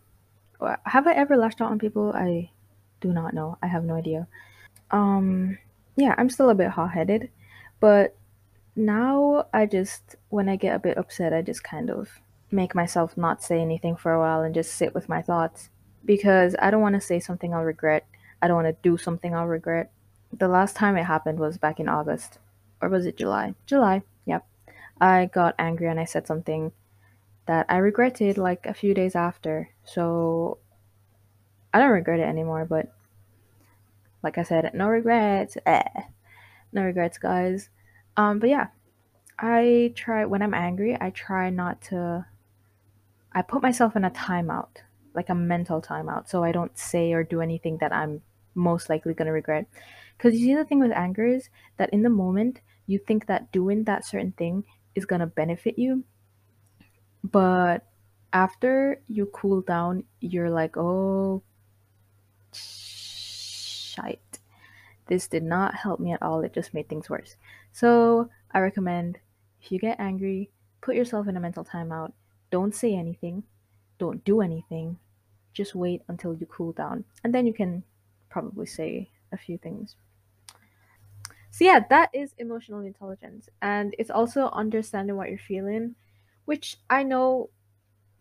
Have 0.86 1.06
I 1.06 1.12
ever 1.12 1.36
lashed 1.36 1.60
out 1.60 1.70
on 1.70 1.78
people? 1.78 2.12
I 2.14 2.50
do 3.00 3.12
not 3.12 3.34
know. 3.34 3.58
I 3.62 3.66
have 3.66 3.84
no 3.84 3.94
idea. 3.94 4.26
Um 4.94 5.58
yeah, 5.96 6.14
I'm 6.16 6.30
still 6.30 6.50
a 6.50 6.54
bit 6.54 6.70
hot-headed, 6.70 7.30
but 7.80 8.16
now 8.76 9.46
I 9.52 9.66
just 9.66 10.16
when 10.28 10.48
I 10.48 10.56
get 10.56 10.76
a 10.76 10.78
bit 10.78 10.96
upset, 10.96 11.32
I 11.32 11.42
just 11.42 11.62
kind 11.64 11.90
of 11.90 12.08
make 12.50 12.74
myself 12.74 13.16
not 13.16 13.42
say 13.42 13.60
anything 13.60 13.96
for 13.96 14.12
a 14.12 14.20
while 14.20 14.42
and 14.42 14.54
just 14.54 14.74
sit 14.74 14.94
with 14.94 15.08
my 15.08 15.20
thoughts 15.20 15.68
because 16.04 16.54
I 16.60 16.70
don't 16.70 16.82
want 16.82 16.94
to 16.94 17.00
say 17.00 17.18
something 17.18 17.52
I'll 17.52 17.64
regret. 17.64 18.06
I 18.40 18.46
don't 18.46 18.62
want 18.62 18.68
to 18.68 18.88
do 18.88 18.96
something 18.96 19.34
I'll 19.34 19.46
regret. 19.46 19.90
The 20.32 20.48
last 20.48 20.76
time 20.76 20.96
it 20.96 21.04
happened 21.04 21.38
was 21.40 21.58
back 21.58 21.80
in 21.80 21.88
August. 21.88 22.38
Or 22.80 22.88
was 22.88 23.06
it 23.06 23.16
July? 23.16 23.54
July. 23.66 24.02
Yep. 24.26 24.46
I 25.00 25.26
got 25.26 25.54
angry 25.58 25.88
and 25.88 25.98
I 25.98 26.04
said 26.04 26.26
something 26.26 26.72
that 27.46 27.66
I 27.68 27.78
regretted 27.78 28.38
like 28.38 28.66
a 28.66 28.74
few 28.74 28.94
days 28.94 29.16
after. 29.16 29.70
So 29.84 30.58
I 31.72 31.78
don't 31.78 31.90
regret 31.90 32.20
it 32.20 32.28
anymore, 32.28 32.64
but 32.64 32.93
like 34.24 34.38
I 34.38 34.42
said, 34.42 34.72
no 34.74 34.88
regrets. 34.88 35.56
Eh. 35.66 35.82
No 36.72 36.82
regrets, 36.82 37.18
guys. 37.18 37.68
Um, 38.16 38.38
but 38.40 38.48
yeah, 38.48 38.68
I 39.38 39.92
try 39.94 40.24
when 40.24 40.42
I'm 40.42 40.54
angry, 40.54 40.96
I 41.00 41.10
try 41.10 41.50
not 41.50 41.82
to 41.90 42.26
I 43.32 43.42
put 43.42 43.62
myself 43.62 43.96
in 43.96 44.04
a 44.04 44.10
timeout, 44.10 44.82
like 45.12 45.28
a 45.28 45.34
mental 45.34 45.82
timeout, 45.82 46.28
so 46.28 46.42
I 46.42 46.52
don't 46.52 46.76
say 46.78 47.12
or 47.12 47.22
do 47.22 47.40
anything 47.40 47.78
that 47.78 47.92
I'm 47.92 48.22
most 48.54 48.88
likely 48.88 49.12
going 49.12 49.26
to 49.26 49.32
regret. 49.32 49.66
Cuz 50.18 50.34
you 50.34 50.46
see 50.46 50.54
the 50.54 50.64
thing 50.64 50.80
with 50.80 50.92
anger 50.92 51.26
is 51.26 51.50
that 51.76 51.90
in 51.90 52.02
the 52.02 52.10
moment 52.10 52.60
you 52.86 52.98
think 52.98 53.26
that 53.26 53.52
doing 53.52 53.84
that 53.84 54.06
certain 54.06 54.32
thing 54.32 54.64
is 54.94 55.04
going 55.04 55.20
to 55.20 55.26
benefit 55.26 55.78
you, 55.78 56.04
but 57.24 57.86
after 58.32 59.02
you 59.08 59.26
cool 59.26 59.60
down, 59.62 60.04
you're 60.20 60.50
like, 60.50 60.76
"Oh, 60.76 61.42
shite. 63.94 64.38
This 65.06 65.28
did 65.28 65.42
not 65.42 65.74
help 65.74 66.00
me 66.00 66.12
at 66.12 66.22
all. 66.22 66.40
It 66.42 66.54
just 66.54 66.74
made 66.74 66.88
things 66.88 67.10
worse." 67.10 67.36
So, 67.72 68.30
I 68.52 68.60
recommend 68.60 69.18
if 69.60 69.72
you 69.72 69.78
get 69.78 70.00
angry, 70.00 70.50
put 70.80 70.96
yourself 70.96 71.28
in 71.28 71.36
a 71.36 71.40
mental 71.40 71.64
timeout. 71.64 72.12
Don't 72.50 72.74
say 72.74 72.94
anything. 72.94 73.42
Don't 73.98 74.24
do 74.24 74.40
anything. 74.40 74.98
Just 75.52 75.74
wait 75.74 76.02
until 76.08 76.34
you 76.34 76.46
cool 76.46 76.72
down. 76.72 77.04
And 77.22 77.34
then 77.34 77.46
you 77.46 77.54
can 77.54 77.82
probably 78.28 78.66
say 78.66 79.10
a 79.32 79.36
few 79.36 79.58
things. 79.58 79.96
So, 81.50 81.64
yeah, 81.64 81.80
that 81.88 82.10
is 82.12 82.34
emotional 82.38 82.80
intelligence. 82.80 83.48
And 83.62 83.94
it's 83.98 84.10
also 84.10 84.50
understanding 84.50 85.16
what 85.16 85.28
you're 85.28 85.38
feeling, 85.38 85.94
which 86.44 86.78
I 86.90 87.04
know, 87.04 87.50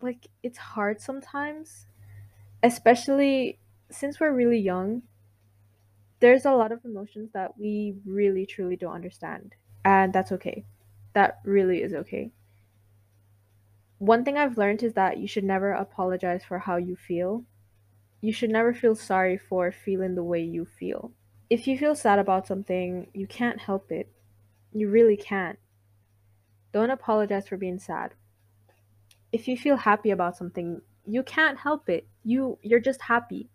like, 0.00 0.28
it's 0.42 0.58
hard 0.58 1.00
sometimes, 1.00 1.86
especially 2.62 3.58
since 3.90 4.20
we're 4.20 4.32
really 4.32 4.58
young. 4.58 5.02
There's 6.24 6.46
a 6.46 6.52
lot 6.52 6.72
of 6.72 6.82
emotions 6.86 7.32
that 7.34 7.58
we 7.58 7.96
really, 8.06 8.46
truly 8.46 8.76
don't 8.76 8.94
understand. 8.94 9.56
And 9.84 10.10
that's 10.10 10.32
okay. 10.32 10.64
That 11.12 11.40
really 11.44 11.82
is 11.82 11.92
okay. 11.92 12.32
One 13.98 14.24
thing 14.24 14.38
I've 14.38 14.56
learned 14.56 14.82
is 14.82 14.94
that 14.94 15.18
you 15.18 15.28
should 15.28 15.44
never 15.44 15.72
apologize 15.72 16.42
for 16.42 16.60
how 16.60 16.76
you 16.76 16.96
feel. 16.96 17.44
You 18.22 18.32
should 18.32 18.48
never 18.48 18.72
feel 18.72 18.94
sorry 18.94 19.36
for 19.36 19.70
feeling 19.70 20.14
the 20.14 20.24
way 20.24 20.40
you 20.40 20.64
feel. 20.64 21.12
If 21.50 21.66
you 21.66 21.76
feel 21.76 21.94
sad 21.94 22.18
about 22.18 22.46
something, 22.46 23.08
you 23.12 23.26
can't 23.26 23.60
help 23.60 23.92
it. 23.92 24.10
You 24.72 24.88
really 24.88 25.18
can't. 25.18 25.58
Don't 26.72 26.88
apologize 26.88 27.48
for 27.48 27.58
being 27.58 27.78
sad. 27.78 28.14
If 29.30 29.46
you 29.46 29.58
feel 29.58 29.76
happy 29.76 30.10
about 30.10 30.38
something, 30.38 30.80
you 31.04 31.22
can't 31.22 31.58
help 31.58 31.90
it. 31.90 32.06
You 32.24 32.58
you're 32.62 32.80
just 32.80 33.02
happy. 33.02 33.50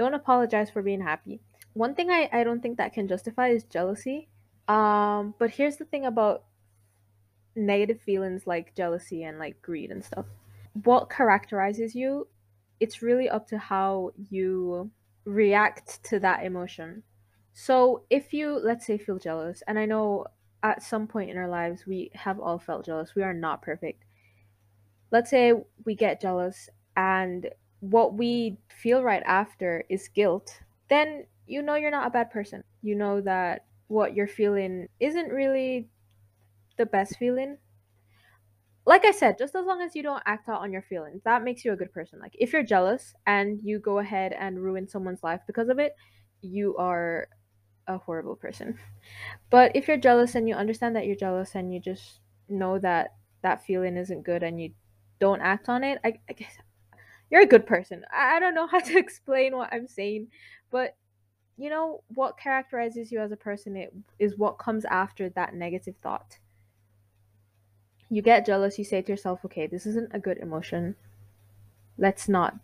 Don't 0.00 0.14
apologize 0.14 0.68
for 0.68 0.82
being 0.82 1.02
happy. 1.02 1.42
One 1.78 1.94
thing 1.94 2.10
I, 2.10 2.28
I 2.32 2.42
don't 2.42 2.60
think 2.60 2.78
that 2.78 2.92
can 2.92 3.06
justify 3.06 3.50
is 3.50 3.62
jealousy. 3.62 4.26
Um, 4.66 5.32
but 5.38 5.50
here's 5.50 5.76
the 5.76 5.84
thing 5.84 6.06
about 6.06 6.42
negative 7.54 8.00
feelings 8.00 8.48
like 8.48 8.74
jealousy 8.74 9.22
and 9.22 9.38
like 9.38 9.62
greed 9.62 9.92
and 9.92 10.04
stuff. 10.04 10.26
What 10.82 11.08
characterizes 11.08 11.94
you, 11.94 12.26
it's 12.80 13.00
really 13.00 13.28
up 13.28 13.46
to 13.50 13.58
how 13.58 14.10
you 14.28 14.90
react 15.24 16.02
to 16.06 16.18
that 16.18 16.44
emotion. 16.44 17.04
So 17.52 18.02
if 18.10 18.32
you, 18.32 18.58
let's 18.58 18.84
say, 18.84 18.98
feel 18.98 19.20
jealous, 19.20 19.62
and 19.68 19.78
I 19.78 19.86
know 19.86 20.26
at 20.64 20.82
some 20.82 21.06
point 21.06 21.30
in 21.30 21.38
our 21.38 21.48
lives 21.48 21.86
we 21.86 22.10
have 22.14 22.40
all 22.40 22.58
felt 22.58 22.86
jealous, 22.86 23.14
we 23.14 23.22
are 23.22 23.32
not 23.32 23.62
perfect. 23.62 24.02
Let's 25.12 25.30
say 25.30 25.52
we 25.84 25.94
get 25.94 26.20
jealous 26.20 26.68
and 26.96 27.48
what 27.78 28.14
we 28.14 28.58
feel 28.68 29.04
right 29.04 29.22
after 29.24 29.84
is 29.88 30.08
guilt, 30.08 30.60
then 30.90 31.26
you 31.48 31.62
know 31.62 31.74
you're 31.74 31.90
not 31.90 32.06
a 32.06 32.10
bad 32.10 32.30
person. 32.30 32.62
You 32.82 32.94
know 32.94 33.20
that 33.22 33.64
what 33.88 34.14
you're 34.14 34.28
feeling 34.28 34.88
isn't 35.00 35.32
really 35.32 35.88
the 36.76 36.86
best 36.86 37.16
feeling. 37.16 37.58
Like 38.86 39.04
I 39.04 39.10
said, 39.10 39.36
just 39.38 39.54
as 39.54 39.66
long 39.66 39.82
as 39.82 39.94
you 39.94 40.02
don't 40.02 40.22
act 40.24 40.48
out 40.48 40.62
on 40.62 40.72
your 40.72 40.82
feelings, 40.82 41.22
that 41.24 41.44
makes 41.44 41.64
you 41.64 41.72
a 41.72 41.76
good 41.76 41.92
person. 41.92 42.18
Like 42.20 42.34
if 42.38 42.52
you're 42.52 42.62
jealous 42.62 43.14
and 43.26 43.60
you 43.62 43.78
go 43.78 43.98
ahead 43.98 44.32
and 44.38 44.62
ruin 44.62 44.88
someone's 44.88 45.22
life 45.22 45.40
because 45.46 45.68
of 45.68 45.78
it, 45.78 45.94
you 46.40 46.76
are 46.76 47.28
a 47.86 47.98
horrible 47.98 48.36
person. 48.36 48.78
But 49.50 49.72
if 49.74 49.88
you're 49.88 49.96
jealous 49.96 50.34
and 50.34 50.46
you 50.46 50.54
understand 50.54 50.94
that 50.96 51.06
you're 51.06 51.16
jealous 51.16 51.54
and 51.54 51.72
you 51.72 51.80
just 51.80 52.20
know 52.48 52.78
that 52.80 53.14
that 53.42 53.64
feeling 53.64 53.96
isn't 53.96 54.22
good 54.24 54.42
and 54.42 54.60
you 54.60 54.72
don't 55.18 55.40
act 55.40 55.70
on 55.70 55.84
it, 55.84 55.98
I, 56.04 56.14
I 56.28 56.32
guess 56.34 56.52
you're 57.30 57.42
a 57.42 57.46
good 57.46 57.66
person. 57.66 58.04
I, 58.12 58.36
I 58.36 58.40
don't 58.40 58.54
know 58.54 58.66
how 58.66 58.78
to 58.90 58.98
explain 58.98 59.56
what 59.56 59.72
I'm 59.72 59.88
saying, 59.88 60.28
but 60.70 60.96
you 61.58 61.68
know 61.68 62.02
what 62.14 62.38
characterizes 62.38 63.10
you 63.10 63.20
as 63.20 63.32
a 63.32 63.36
person 63.36 63.76
it, 63.76 63.92
is 64.18 64.38
what 64.38 64.58
comes 64.58 64.84
after 64.84 65.28
that 65.30 65.54
negative 65.54 65.96
thought. 66.02 66.38
You 68.08 68.22
get 68.22 68.46
jealous, 68.46 68.78
you 68.78 68.84
say 68.84 69.02
to 69.02 69.12
yourself, 69.12 69.44
okay, 69.44 69.66
this 69.66 69.84
isn't 69.84 70.14
a 70.14 70.20
good 70.20 70.38
emotion. 70.38 70.94
Let's 71.98 72.28
not 72.28 72.54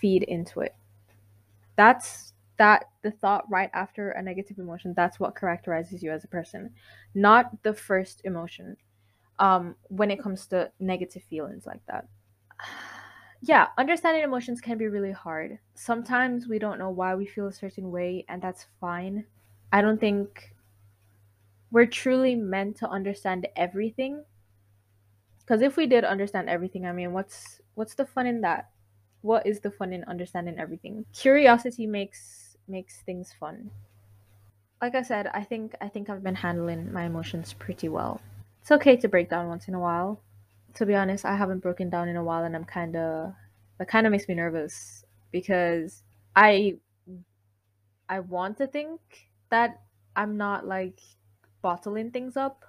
feed 0.00 0.22
into 0.24 0.60
it. 0.60 0.74
That's 1.76 2.32
that 2.56 2.86
the 3.02 3.10
thought 3.10 3.44
right 3.50 3.70
after 3.74 4.12
a 4.12 4.22
negative 4.22 4.58
emotion, 4.58 4.94
that's 4.96 5.20
what 5.20 5.36
characterizes 5.36 6.02
you 6.02 6.10
as 6.10 6.24
a 6.24 6.28
person, 6.28 6.70
not 7.14 7.62
the 7.64 7.74
first 7.74 8.22
emotion. 8.24 8.76
Um, 9.40 9.74
when 9.88 10.12
it 10.12 10.22
comes 10.22 10.46
to 10.48 10.70
negative 10.78 11.24
feelings 11.24 11.66
like 11.66 11.84
that. 11.88 12.06
Yeah, 13.44 13.68
understanding 13.78 14.24
emotions 14.24 14.60
can 14.60 14.76
be 14.76 14.88
really 14.88 15.12
hard. 15.12 15.60
Sometimes 15.74 16.48
we 16.48 16.58
don't 16.58 16.80
know 16.80 16.90
why 16.90 17.14
we 17.14 17.26
feel 17.26 17.46
a 17.46 17.52
certain 17.52 17.90
way, 17.92 18.24
and 18.28 18.42
that's 18.42 18.66
fine. 18.80 19.26
I 19.72 19.82
don't 19.82 20.00
think 20.00 20.54
we're 21.70 21.84
truly 21.84 22.34
meant 22.34 22.74
to 22.76 22.88
understand 22.88 23.46
everything. 23.54 24.24
Because 25.40 25.62
if 25.62 25.76
we 25.76 25.86
did 25.86 26.04
understand 26.04 26.48
everything, 26.48 26.86
I 26.86 26.92
mean, 26.92 27.12
what's 27.12 27.60
what's 27.74 27.94
the 27.94 28.06
fun 28.06 28.26
in 28.26 28.40
that? 28.40 28.70
What 29.22 29.46
is 29.46 29.60
the 29.60 29.70
fun 29.70 29.92
in 29.92 30.04
understanding 30.04 30.58
everything? 30.58 31.06
Curiosity 31.12 31.86
makes 31.86 32.56
makes 32.66 33.00
things 33.02 33.32
fun. 33.32 33.70
Like 34.80 34.94
I 34.94 35.02
said, 35.02 35.26
I 35.34 35.42
think 35.42 35.74
I 35.80 35.88
think 35.88 36.08
I've 36.08 36.22
been 36.22 36.36
handling 36.36 36.92
my 36.92 37.04
emotions 37.06 37.52
pretty 37.54 37.88
well. 37.88 38.20
It's 38.60 38.70
okay 38.70 38.96
to 38.98 39.08
break 39.08 39.28
down 39.28 39.48
once 39.48 39.66
in 39.66 39.74
a 39.74 39.80
while. 39.80 40.20
To 40.74 40.86
be 40.86 40.94
honest, 40.94 41.24
I 41.24 41.36
haven't 41.36 41.60
broken 41.60 41.88
down 41.88 42.08
in 42.08 42.16
a 42.16 42.24
while 42.24 42.44
and 42.44 42.56
I'm 42.56 42.64
kind 42.64 42.96
of 42.96 43.32
that 43.78 43.88
kind 43.88 44.06
of 44.06 44.10
makes 44.10 44.28
me 44.28 44.34
nervous 44.34 45.04
because 45.30 46.02
I 46.34 46.78
I 48.08 48.20
want 48.20 48.58
to 48.58 48.66
think 48.66 49.00
that 49.50 49.80
I'm 50.16 50.36
not 50.36 50.66
like 50.66 51.00
bottling 51.62 52.10
things 52.10 52.36
up, 52.36 52.64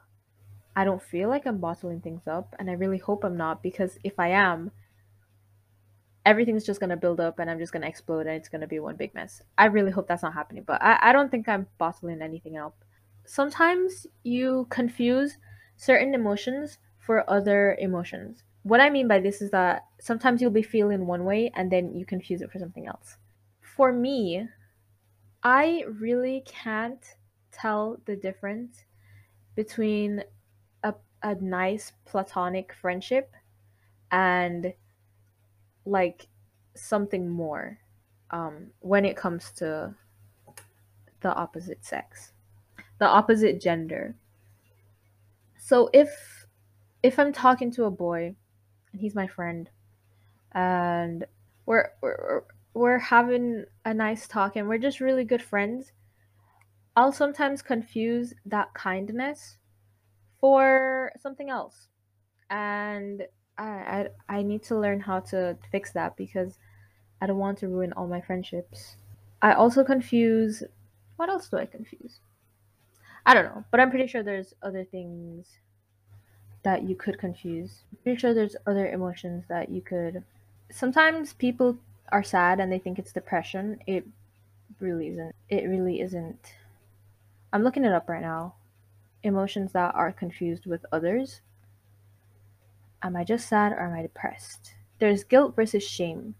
I 0.75 0.83
don't 0.83 1.01
feel 1.01 1.29
like 1.29 1.45
I'm 1.45 1.57
bottling 1.59 2.01
things 2.01 2.27
up, 2.27 2.55
and 2.59 2.69
I 2.69 2.73
really 2.73 2.97
hope 2.97 3.23
I'm 3.23 3.37
not 3.37 3.61
because 3.61 3.97
if 4.03 4.19
I 4.19 4.29
am, 4.29 4.71
everything's 6.25 6.65
just 6.65 6.79
gonna 6.79 6.97
build 6.97 7.19
up 7.19 7.39
and 7.39 7.49
I'm 7.49 7.59
just 7.59 7.71
gonna 7.71 7.87
explode 7.87 8.27
and 8.27 8.35
it's 8.35 8.49
gonna 8.49 8.67
be 8.67 8.79
one 8.79 8.95
big 8.95 9.13
mess. 9.13 9.41
I 9.57 9.65
really 9.65 9.91
hope 9.91 10.07
that's 10.07 10.23
not 10.23 10.33
happening, 10.33 10.63
but 10.65 10.81
I, 10.81 10.97
I 11.01 11.13
don't 11.13 11.29
think 11.29 11.47
I'm 11.47 11.67
bottling 11.77 12.21
anything 12.21 12.57
up. 12.57 12.83
Sometimes 13.25 14.07
you 14.23 14.67
confuse 14.69 15.37
certain 15.77 16.13
emotions 16.13 16.77
for 17.05 17.29
other 17.29 17.77
emotions. 17.79 18.43
What 18.63 18.81
I 18.81 18.89
mean 18.89 19.07
by 19.07 19.19
this 19.19 19.41
is 19.41 19.51
that 19.51 19.85
sometimes 19.99 20.41
you'll 20.41 20.49
be 20.49 20.63
feeling 20.63 21.05
one 21.05 21.23
way 21.23 21.51
and 21.55 21.71
then 21.71 21.93
you 21.93 22.05
confuse 22.05 22.41
it 22.41 22.51
for 22.51 22.57
something 22.57 22.87
else. 22.87 23.17
For 23.61 23.93
me, 23.93 24.47
I 25.43 25.83
really 25.99 26.43
can't 26.47 27.03
tell 27.51 27.97
the 28.05 28.15
difference 28.15 28.85
between 29.55 30.23
a, 30.83 30.95
a 31.21 31.35
nice 31.35 31.91
platonic 32.05 32.73
friendship 32.73 33.31
and 34.11 34.73
like 35.85 36.27
something 36.75 37.29
more 37.29 37.77
um, 38.31 38.71
when 38.79 39.05
it 39.05 39.15
comes 39.15 39.51
to 39.57 39.93
the 41.21 41.33
opposite 41.35 41.85
sex, 41.85 42.31
the 42.97 43.05
opposite 43.05 43.61
gender. 43.61 44.15
So 45.57 45.89
if 45.93 46.34
if 47.05 47.19
I'm 47.19 47.31
talking 47.31 47.69
to 47.73 47.83
a 47.83 47.91
boy 47.91 48.35
and 48.91 48.99
he's 48.99 49.13
my 49.13 49.27
friend 49.27 49.69
and 50.53 51.23
we're 51.67 51.89
we're 52.01 52.41
we're 52.73 52.97
having 52.97 53.65
a 53.85 53.93
nice 53.93 54.27
talk 54.27 54.55
and 54.55 54.67
we're 54.67 54.79
just 54.79 54.99
really 54.99 55.23
good 55.23 55.41
friends, 55.41 55.91
I'll 56.95 57.11
sometimes 57.11 57.61
confuse 57.61 58.33
that 58.47 58.73
kindness 58.73 59.57
for 60.41 61.11
something 61.21 61.51
else. 61.51 61.89
And 62.49 63.27
I, 63.55 64.07
I 64.27 64.37
I 64.37 64.41
need 64.41 64.63
to 64.63 64.79
learn 64.79 64.99
how 64.99 65.19
to 65.31 65.59
fix 65.71 65.91
that 65.93 66.17
because 66.17 66.57
I 67.21 67.27
don't 67.27 67.37
want 67.37 67.59
to 67.59 67.67
ruin 67.67 67.93
all 67.93 68.07
my 68.07 68.21
friendships. 68.21 68.95
I 69.43 69.53
also 69.53 69.83
confuse 69.83 70.63
what 71.17 71.29
else 71.29 71.49
do 71.49 71.57
I 71.57 71.67
confuse? 71.67 72.19
I 73.27 73.35
don't 73.35 73.45
know, 73.45 73.63
but 73.69 73.79
I'm 73.79 73.91
pretty 73.91 74.07
sure 74.07 74.23
there's 74.23 74.55
other 74.63 74.83
things 74.83 75.59
that 76.65 76.83
you 76.83 76.95
could 76.95 77.17
confuse. 77.17 77.83
I'm 77.91 77.99
pretty 78.03 78.19
sure 78.19 78.33
there's 78.33 78.57
other 78.67 78.91
emotions 78.91 79.45
that 79.47 79.69
you 79.69 79.81
could 79.81 80.23
sometimes 80.71 81.33
people 81.33 81.77
are 82.11 82.23
sad 82.23 82.59
and 82.59 82.71
they 82.71 82.79
think 82.79 82.99
it's 82.99 83.11
depression. 83.11 83.79
It 83.87 84.05
really 84.79 85.07
isn't. 85.09 85.35
It 85.49 85.67
really 85.67 86.01
isn't. 86.01 86.53
I'm 87.53 87.63
looking 87.63 87.85
it 87.85 87.93
up 87.93 88.09
right 88.09 88.21
now. 88.21 88.55
Emotions 89.23 89.71
that 89.71 89.95
are 89.95 90.11
confused 90.11 90.65
with 90.65 90.85
others. 90.91 91.41
Am 93.01 93.15
I 93.15 93.23
just 93.23 93.47
sad 93.47 93.71
or 93.71 93.81
am 93.81 93.93
I 93.93 94.01
depressed? 94.01 94.73
There's 94.99 95.23
guilt 95.23 95.55
versus 95.55 95.83
shame. 95.83 96.35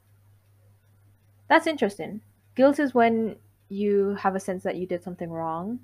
That's 1.48 1.67
interesting. 1.67 2.22
Guilt 2.55 2.79
is 2.79 2.94
when 2.94 3.36
you 3.70 4.15
have 4.15 4.36
a 4.36 4.39
sense 4.39 4.63
that 4.63 4.75
you 4.75 4.86
did 4.86 5.03
something 5.03 5.29
wrong. 5.29 5.79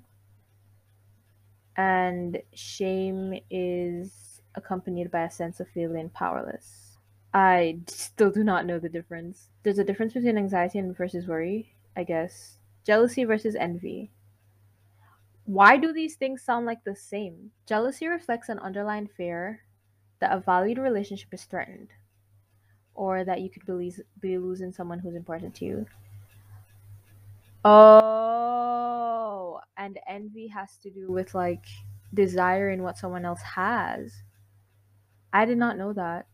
And 1.76 2.40
shame 2.52 3.40
is 3.50 4.21
accompanied 4.54 5.10
by 5.10 5.22
a 5.22 5.30
sense 5.30 5.60
of 5.60 5.68
feeling 5.68 6.10
powerless. 6.10 6.98
I 7.34 7.78
still 7.86 8.30
do 8.30 8.44
not 8.44 8.66
know 8.66 8.78
the 8.78 8.88
difference. 8.88 9.48
There's 9.62 9.78
a 9.78 9.84
difference 9.84 10.12
between 10.12 10.36
anxiety 10.36 10.78
and 10.78 10.96
versus 10.96 11.26
worry, 11.26 11.74
I 11.96 12.04
guess. 12.04 12.58
Jealousy 12.84 13.24
versus 13.24 13.54
envy. 13.54 14.10
Why 15.44 15.76
do 15.76 15.92
these 15.92 16.16
things 16.16 16.42
sound 16.42 16.66
like 16.66 16.84
the 16.84 16.94
same? 16.94 17.50
Jealousy 17.66 18.06
reflects 18.06 18.48
an 18.48 18.58
underlying 18.58 19.08
fear 19.08 19.62
that 20.20 20.32
a 20.32 20.40
valued 20.40 20.78
relationship 20.78 21.32
is 21.32 21.44
threatened 21.44 21.88
or 22.94 23.24
that 23.24 23.40
you 23.40 23.50
could 23.50 23.66
be, 23.66 23.92
be 24.20 24.38
losing 24.38 24.72
someone 24.72 24.98
who's 24.98 25.14
important 25.14 25.54
to 25.56 25.64
you. 25.64 25.86
Oh, 27.64 29.60
and 29.76 29.98
envy 30.06 30.48
has 30.48 30.76
to 30.78 30.90
do 30.90 31.10
with 31.10 31.34
like 31.34 31.64
desiring 32.12 32.82
what 32.82 32.98
someone 32.98 33.24
else 33.24 33.42
has. 33.42 34.12
I 35.32 35.44
did 35.44 35.58
not 35.58 35.78
know 35.78 35.92
that. 35.92 36.26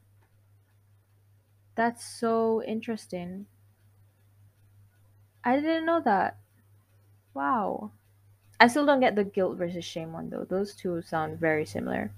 That's 1.75 2.05
so 2.05 2.63
interesting. 2.65 3.47
I 5.45 5.57
didn't 5.57 5.87
know 5.87 6.03
that. 6.05 6.39
Wow. 7.35 7.93
I 8.59 8.67
still 8.67 8.87
don't 8.87 9.01
get 9.01 9.15
the 9.15 9.25
guilt 9.25 9.57
versus 9.57 9.85
shame 9.85 10.13
one 10.13 10.31
though. 10.31 10.45
Those 10.45 10.75
two 10.75 11.01
sound 11.03 11.39
very 11.39 11.65
similar 11.65 12.13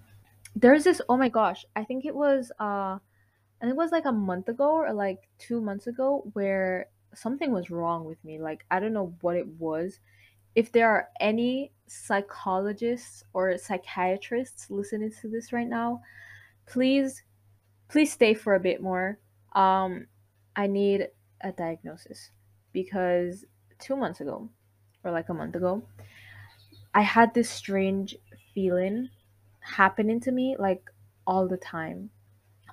there's 0.56 0.84
this 0.84 1.00
oh 1.08 1.16
my 1.16 1.28
gosh 1.28 1.64
i 1.76 1.84
think 1.84 2.04
it 2.04 2.14
was 2.14 2.50
uh 2.58 2.98
and 3.60 3.70
it 3.70 3.76
was 3.76 3.92
like 3.92 4.04
a 4.06 4.12
month 4.12 4.48
ago 4.48 4.70
or 4.70 4.92
like 4.92 5.28
two 5.38 5.60
months 5.60 5.86
ago 5.86 6.28
where 6.32 6.86
something 7.14 7.52
was 7.52 7.70
wrong 7.70 8.04
with 8.04 8.22
me 8.24 8.40
like 8.40 8.64
i 8.70 8.80
don't 8.80 8.92
know 8.92 9.14
what 9.20 9.36
it 9.36 9.46
was 9.58 10.00
if 10.54 10.72
there 10.72 10.90
are 10.90 11.08
any 11.20 11.70
psychologists 11.86 13.24
or 13.32 13.56
psychiatrists 13.56 14.70
listening 14.70 15.12
to 15.20 15.28
this 15.28 15.52
right 15.52 15.68
now 15.68 16.00
please 16.70 17.22
please 17.88 18.12
stay 18.12 18.32
for 18.34 18.54
a 18.54 18.60
bit 18.60 18.80
more 18.80 19.18
um 19.52 20.06
i 20.56 20.66
need 20.66 21.08
a 21.42 21.52
diagnosis 21.52 22.30
because 22.72 23.44
two 23.78 23.96
months 23.96 24.20
ago 24.20 24.48
or 25.04 25.10
like 25.10 25.28
a 25.28 25.34
month 25.34 25.54
ago 25.54 25.82
i 26.94 27.02
had 27.02 27.34
this 27.34 27.50
strange 27.50 28.16
feeling 28.54 29.08
happening 29.60 30.20
to 30.20 30.32
me 30.32 30.56
like 30.58 30.90
all 31.26 31.46
the 31.48 31.56
time. 31.56 32.10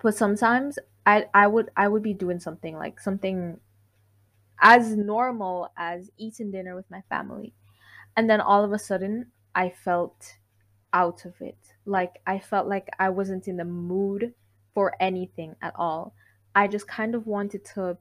But 0.01 0.15
sometimes 0.15 0.79
I 1.05 1.27
I 1.33 1.47
would 1.47 1.69
I 1.75 1.88
would 1.88 2.03
be 2.03 2.13
doing 2.13 2.39
something 2.39 2.75
like 2.75 2.99
something 2.99 3.60
as 4.60 4.95
normal 4.95 5.69
as 5.77 6.10
eating 6.17 6.51
dinner 6.51 6.75
with 6.75 6.89
my 6.89 7.01
family. 7.10 7.53
And 8.15 8.29
then 8.29 8.41
all 8.41 8.63
of 8.63 8.71
a 8.71 8.79
sudden 8.79 9.31
I 9.53 9.69
felt 9.69 10.38
out 10.93 11.26
of 11.26 11.41
it. 11.41 11.76
Like 11.86 12.21
I 12.28 12.39
felt 12.39 12.67
like 12.67 12.89
I 13.00 13.10
wasn't 13.10 13.47
in 13.47 13.58
the 13.58 13.65
mood 13.65 14.34
for 14.73 14.95
anything 15.00 15.56
at 15.62 15.73
all. 15.76 16.15
I 16.56 16.67
just 16.67 16.88
kind 16.88 17.15
of 17.15 17.28
wanted 17.28 17.65
to 17.76 17.97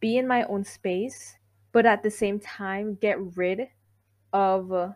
be 0.00 0.16
in 0.18 0.26
my 0.26 0.44
own 0.44 0.64
space, 0.64 1.38
but 1.72 1.86
at 1.86 2.02
the 2.02 2.10
same 2.10 2.40
time 2.40 2.94
get 2.96 3.36
rid 3.36 3.68
of 4.32 4.72
uh, 4.72 4.92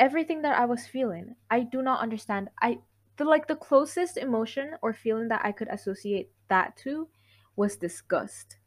everything 0.00 0.42
that 0.42 0.58
I 0.58 0.66
was 0.66 0.86
feeling. 0.86 1.36
I 1.50 1.60
do 1.62 1.82
not 1.82 2.00
understand. 2.00 2.50
I 2.62 2.80
the 3.16 3.24
like 3.24 3.46
the 3.48 3.56
closest 3.56 4.16
emotion 4.16 4.76
or 4.82 4.92
feeling 4.92 5.28
that 5.28 5.44
I 5.44 5.52
could 5.52 5.68
associate 5.68 6.32
that 6.48 6.76
to 6.78 7.08
was 7.56 7.76
disgust. 7.76 8.58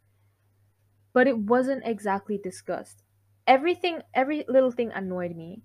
But 1.12 1.28
it 1.28 1.38
wasn't 1.38 1.86
exactly 1.86 2.38
disgust. 2.38 3.04
Everything 3.46 4.04
every 4.14 4.46
little 4.48 4.72
thing 4.72 4.92
annoyed 4.94 5.36
me. 5.36 5.64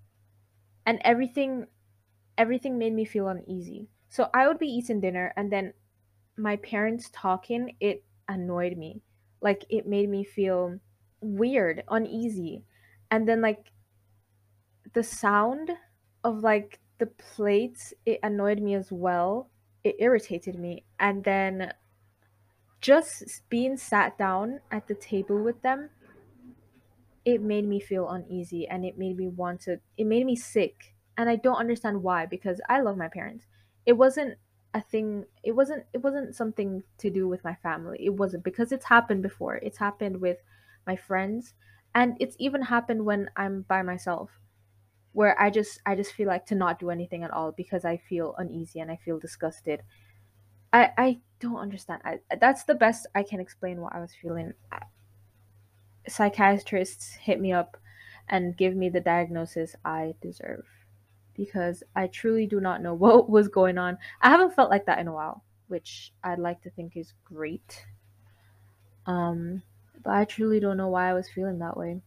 And 0.87 1.01
everything 1.05 1.69
everything 2.39 2.79
made 2.79 2.93
me 2.93 3.05
feel 3.05 3.29
uneasy. 3.29 3.89
So 4.09 4.29
I 4.35 4.49
would 4.49 4.59
be 4.59 4.69
eating 4.69 5.01
dinner 5.01 5.33
and 5.37 5.51
then 5.51 5.75
my 6.37 6.57
parents 6.57 7.11
talking, 7.13 7.77
it 7.81 8.05
annoyed 8.29 8.77
me. 8.77 9.03
Like 9.41 9.65
it 9.69 9.87
made 9.87 10.09
me 10.09 10.25
feel 10.25 10.79
weird, 11.21 11.85
uneasy. 11.89 12.65
And 13.11 13.29
then 13.29 13.41
like 13.41 13.73
the 14.93 15.03
sound 15.03 15.71
of 16.25 16.41
like 16.41 16.81
the 16.99 17.07
plates 17.07 17.93
it 18.07 18.21
annoyed 18.23 18.61
me 18.61 18.75
as 18.75 18.93
well 18.93 19.51
it 19.83 19.97
irritated 19.99 20.59
me 20.59 20.85
and 21.01 21.25
then 21.25 21.73
just 22.81 23.43
being 23.49 23.77
sat 23.77 24.19
down 24.19 24.61
at 24.71 24.87
the 24.89 24.95
table 24.95 25.43
with 25.43 25.63
them 25.63 25.91
it 27.25 27.41
made 27.41 27.65
me 27.65 27.79
feel 27.81 28.09
uneasy 28.11 28.67
and 28.67 28.85
it 28.85 28.99
made 28.99 29.17
me 29.17 29.29
want 29.29 29.61
to 29.61 29.81
it 29.97 30.05
made 30.07 30.27
me 30.27 30.37
sick 30.37 30.95
and 31.17 31.29
i 31.29 31.37
don't 31.37 31.57
understand 31.57 32.03
why 32.03 32.27
because 32.27 32.61
i 32.69 32.81
love 32.81 32.97
my 32.97 33.09
parents 33.09 33.47
it 33.87 33.93
wasn't 33.93 34.37
a 34.75 34.81
thing 34.81 35.25
it 35.43 35.53
wasn't 35.53 35.85
it 35.93 35.99
wasn't 36.03 36.35
something 36.35 36.83
to 36.99 37.11
do 37.11 37.29
with 37.29 37.45
my 37.45 37.55
family 37.57 37.99
it 38.05 38.15
wasn't 38.15 38.43
because 38.43 38.73
it's 38.73 38.87
happened 38.87 39.23
before 39.23 39.57
it's 39.57 39.79
happened 39.79 40.21
with 40.21 40.39
my 40.87 40.97
friends 40.97 41.55
and 41.95 42.17
it's 42.21 42.37
even 42.39 42.63
happened 42.63 43.05
when 43.05 43.29
i'm 43.37 43.63
by 43.63 43.83
myself 43.83 44.41
where 45.13 45.39
I 45.41 45.51
just 45.51 45.81
I 45.87 45.95
just 45.95 46.13
feel 46.13 46.27
like 46.29 46.47
to 46.47 46.55
not 46.55 46.79
do 46.79 46.91
anything 46.91 47.23
at 47.23 47.31
all 47.31 47.53
because 47.53 47.85
I 47.85 47.97
feel 47.99 48.35
uneasy 48.39 48.81
and 48.81 48.91
I 48.91 48.97
feel 48.97 49.19
disgusted. 49.19 49.83
I 50.73 50.91
I 50.99 51.21
don't 51.41 51.59
understand. 51.59 52.03
I, 52.05 52.21
that's 52.41 52.65
the 52.65 52.75
best 52.75 53.07
I 53.15 53.23
can 53.23 53.41
explain 53.41 53.81
what 53.81 53.95
I 53.95 54.01
was 54.01 54.15
feeling. 54.15 54.55
Psychiatrists 56.09 57.15
hit 57.15 57.41
me 57.41 57.53
up 57.53 57.77
and 58.29 58.57
give 58.57 58.77
me 58.77 58.89
the 58.89 59.01
diagnosis 59.01 59.75
I 59.85 60.15
deserve 60.21 60.67
because 61.35 61.83
I 61.97 62.07
truly 62.07 62.47
do 62.47 62.61
not 62.61 62.83
know 62.83 62.95
what 63.05 63.29
was 63.31 63.49
going 63.49 63.79
on. 63.79 63.99
I 64.21 64.31
haven't 64.31 64.55
felt 64.55 64.71
like 64.71 64.87
that 64.87 64.99
in 64.99 65.09
a 65.09 65.13
while, 65.13 65.43
which 65.69 66.13
I'd 66.23 66.39
like 66.39 66.63
to 66.63 66.71
think 66.71 66.97
is 66.97 67.15
great. 67.25 67.85
Um, 69.07 69.63
but 70.03 70.15
I 70.15 70.25
truly 70.25 70.61
don't 70.61 70.77
know 70.77 70.89
why 70.89 71.09
I 71.09 71.15
was 71.15 71.29
feeling 71.29 71.59
that 71.59 71.77
way. 71.77 72.01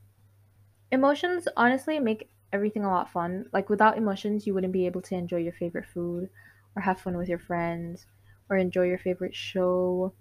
Emotions 0.92 1.48
honestly 1.58 2.00
make 2.00 2.30
everything 2.54 2.84
a 2.86 2.90
lot 2.90 3.12
fun. 3.12 3.48
Like 3.54 3.70
without 3.70 3.98
emotions, 3.98 4.48
you 4.48 4.54
wouldn't 4.54 4.74
be 4.74 4.86
able 4.86 5.02
to 5.04 5.16
enjoy 5.16 5.38
your 5.38 5.54
favorite 5.54 5.86
food 5.86 6.30
or 6.76 6.82
have 6.82 7.00
fun 7.00 7.18
with 7.18 7.30
your 7.30 7.40
friends 7.40 8.06
or 8.50 8.58
enjoy 8.58 8.86
your 8.86 8.98
favorite 9.00 9.36
show. 9.36 10.14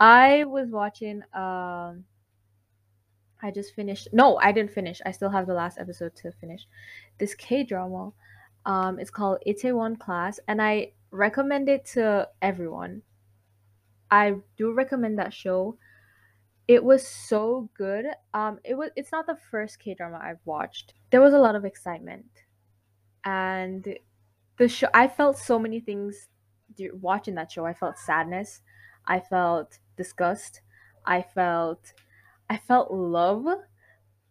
I 0.00 0.44
was 0.44 0.70
watching 0.70 1.22
um 1.34 2.04
I 3.42 3.50
just 3.50 3.74
finished 3.74 4.08
No, 4.12 4.36
I 4.38 4.52
didn't 4.52 4.72
finish. 4.72 5.00
I 5.06 5.12
still 5.12 5.30
have 5.30 5.46
the 5.46 5.54
last 5.54 5.78
episode 5.78 6.14
to 6.16 6.32
finish. 6.32 6.66
This 7.18 7.34
K-drama 7.34 8.12
um 8.66 8.98
it's 8.98 9.10
called 9.10 9.42
Itaewon 9.46 9.98
Class 9.98 10.40
and 10.48 10.60
I 10.62 10.92
recommend 11.10 11.68
it 11.68 11.84
to 11.86 12.28
everyone. 12.42 13.02
I 14.10 14.36
do 14.56 14.72
recommend 14.72 15.18
that 15.18 15.32
show. 15.32 15.78
It 16.68 16.84
was 16.84 17.06
so 17.06 17.70
good. 17.74 18.06
Um 18.34 18.60
it 18.64 18.74
was 18.74 18.90
it's 18.96 19.12
not 19.12 19.26
the 19.26 19.36
first 19.36 19.78
K-drama 19.80 20.18
I've 20.22 20.44
watched. 20.44 20.94
There 21.10 21.20
was 21.20 21.34
a 21.34 21.38
lot 21.38 21.56
of 21.56 21.64
excitement. 21.64 22.44
And 23.24 23.98
the 24.58 24.68
show 24.68 24.88
I 24.94 25.08
felt 25.08 25.38
so 25.38 25.58
many 25.58 25.80
things 25.80 26.28
watching 26.94 27.34
that 27.36 27.52
show. 27.52 27.66
I 27.66 27.74
felt 27.74 27.98
sadness. 27.98 28.62
I 29.06 29.20
felt 29.20 29.78
disgust. 29.96 30.62
I 31.06 31.22
felt 31.22 31.94
I 32.50 32.58
felt 32.58 32.92
love. 32.92 33.46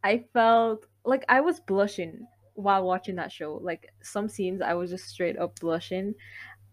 I 0.03 0.25
felt 0.33 0.87
like 1.05 1.25
I 1.29 1.41
was 1.41 1.59
blushing 1.59 2.27
while 2.57 2.83
watching 2.83 3.15
that 3.15 3.31
show. 3.31 3.59
Like 3.61 3.93
some 4.01 4.27
scenes 4.27 4.61
I 4.61 4.73
was 4.73 4.89
just 4.89 5.07
straight 5.07 5.37
up 5.37 5.59
blushing. 5.59 6.15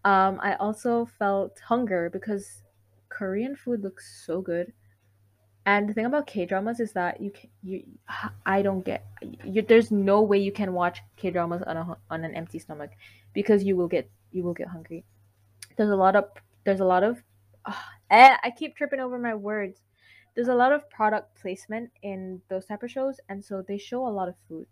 Um 0.03 0.39
I 0.41 0.55
also 0.55 1.05
felt 1.05 1.59
hunger 1.59 2.09
because 2.09 2.63
Korean 3.09 3.55
food 3.55 3.81
looks 3.81 4.25
so 4.25 4.41
good. 4.41 4.73
And 5.67 5.89
the 5.89 5.93
thing 5.93 6.05
about 6.05 6.27
K 6.27 6.45
dramas 6.45 6.79
is 6.79 6.91
that 6.93 7.21
you 7.21 7.31
can, 7.31 7.49
you 7.63 7.83
I 8.45 8.61
don't 8.61 8.83
get 8.83 9.05
you, 9.43 9.61
there's 9.61 9.91
no 9.91 10.21
way 10.21 10.37
you 10.37 10.51
can 10.51 10.73
watch 10.73 11.01
K 11.17 11.31
dramas 11.31 11.63
on 11.65 11.77
a 11.77 11.97
on 12.09 12.23
an 12.23 12.35
empty 12.35 12.59
stomach 12.59 12.91
because 13.33 13.63
you 13.63 13.75
will 13.75 13.87
get 13.87 14.09
you 14.31 14.43
will 14.43 14.53
get 14.53 14.67
hungry. 14.67 15.05
There's 15.77 15.91
a 15.91 15.95
lot 15.95 16.15
of 16.15 16.25
there's 16.65 16.81
a 16.81 16.85
lot 16.85 17.03
of 17.03 17.21
eh, 18.09 18.35
I 18.43 18.51
keep 18.51 18.75
tripping 18.75 18.99
over 18.99 19.17
my 19.17 19.35
words. 19.35 19.81
There's 20.35 20.49
a 20.49 20.55
lot 20.55 20.73
of 20.73 20.89
product 20.89 21.39
placement 21.41 21.91
in 22.03 22.41
those 22.49 22.65
type 22.65 22.83
of 22.83 22.91
shows, 22.91 23.19
and 23.29 23.43
so 23.43 23.61
they 23.61 23.77
show 23.77 24.05
a 24.05 24.09
lot 24.09 24.27
of 24.27 24.35
food. 24.49 24.67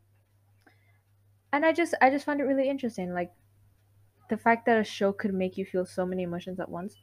And 1.54 1.66
I 1.66 1.74
just 1.74 1.96
I 2.02 2.12
just 2.12 2.26
find 2.26 2.42
it 2.42 2.46
really 2.46 2.70
interesting, 2.70 3.14
like 3.14 3.34
the 4.30 4.38
fact 4.38 4.66
that 4.66 4.80
a 4.80 4.84
show 4.84 5.14
could 5.14 5.34
make 5.34 5.58
you 5.58 5.66
feel 5.66 5.86
so 5.86 6.06
many 6.06 6.24
emotions 6.24 6.60
at 6.60 6.70
once. 6.70 6.98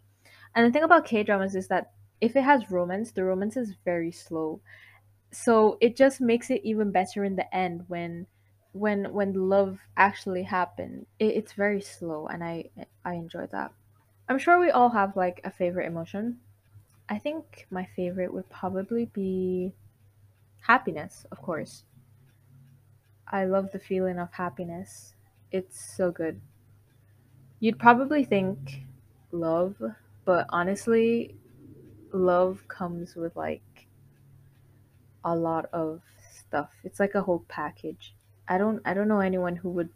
And 0.55 0.67
the 0.67 0.73
thing 0.73 0.85
about 0.85 1.07
K 1.07 1.23
dramas 1.23 1.57
is 1.57 1.69
that 1.69 1.93
if 2.21 2.37
it 2.37 2.43
has 2.45 2.71
romance, 2.71 3.13
the 3.13 3.25
romance 3.25 3.57
is 3.57 3.75
very 3.85 4.13
slow. 4.13 4.63
So 5.33 5.79
it 5.81 5.97
just 5.97 6.21
makes 6.21 6.51
it 6.51 6.63
even 6.65 6.93
better 6.93 7.25
in 7.25 7.37
the 7.37 7.55
end 7.55 7.85
when 7.89 8.29
when 8.73 9.13
when 9.13 9.35
love 9.35 9.81
actually 9.97 10.45
happens. 10.45 11.07
It, 11.19 11.37
it's 11.37 11.55
very 11.55 11.83
slow 11.83 12.27
and 12.29 12.45
I 12.45 12.71
I 13.05 13.15
enjoy 13.15 13.47
that. 13.53 13.73
I'm 14.29 14.39
sure 14.39 14.59
we 14.61 14.71
all 14.71 14.91
have 14.91 15.17
like 15.17 15.41
a 15.45 15.51
favorite 15.51 15.87
emotion. 15.87 16.41
I 17.09 17.19
think 17.19 17.67
my 17.71 17.87
favorite 17.87 18.35
would 18.35 18.51
probably 18.51 19.07
be 19.07 19.75
happiness, 20.63 21.27
of 21.33 21.43
course. 21.43 21.85
I 23.31 23.47
love 23.47 23.71
the 23.73 23.79
feeling 23.79 24.19
of 24.19 24.33
happiness. 24.33 25.15
It's 25.51 25.97
so 25.97 26.11
good. 26.11 26.41
You'd 27.61 27.79
probably 27.79 28.25
think 28.25 28.83
love, 29.31 29.81
but 30.25 30.47
honestly, 30.51 31.37
love 32.13 32.67
comes 32.69 33.15
with 33.17 33.37
like 33.37 33.87
a 35.25 35.35
lot 35.35 35.67
of 35.73 36.03
stuff. 36.33 36.71
It's 36.85 37.01
like 37.01 37.15
a 37.15 37.23
whole 37.23 37.45
package. 37.49 38.15
I 38.49 38.59
don't 38.59 38.81
I 38.85 38.95
don't 38.95 39.09
know 39.09 39.21
anyone 39.21 39.57
who 39.57 39.71
would 39.71 39.91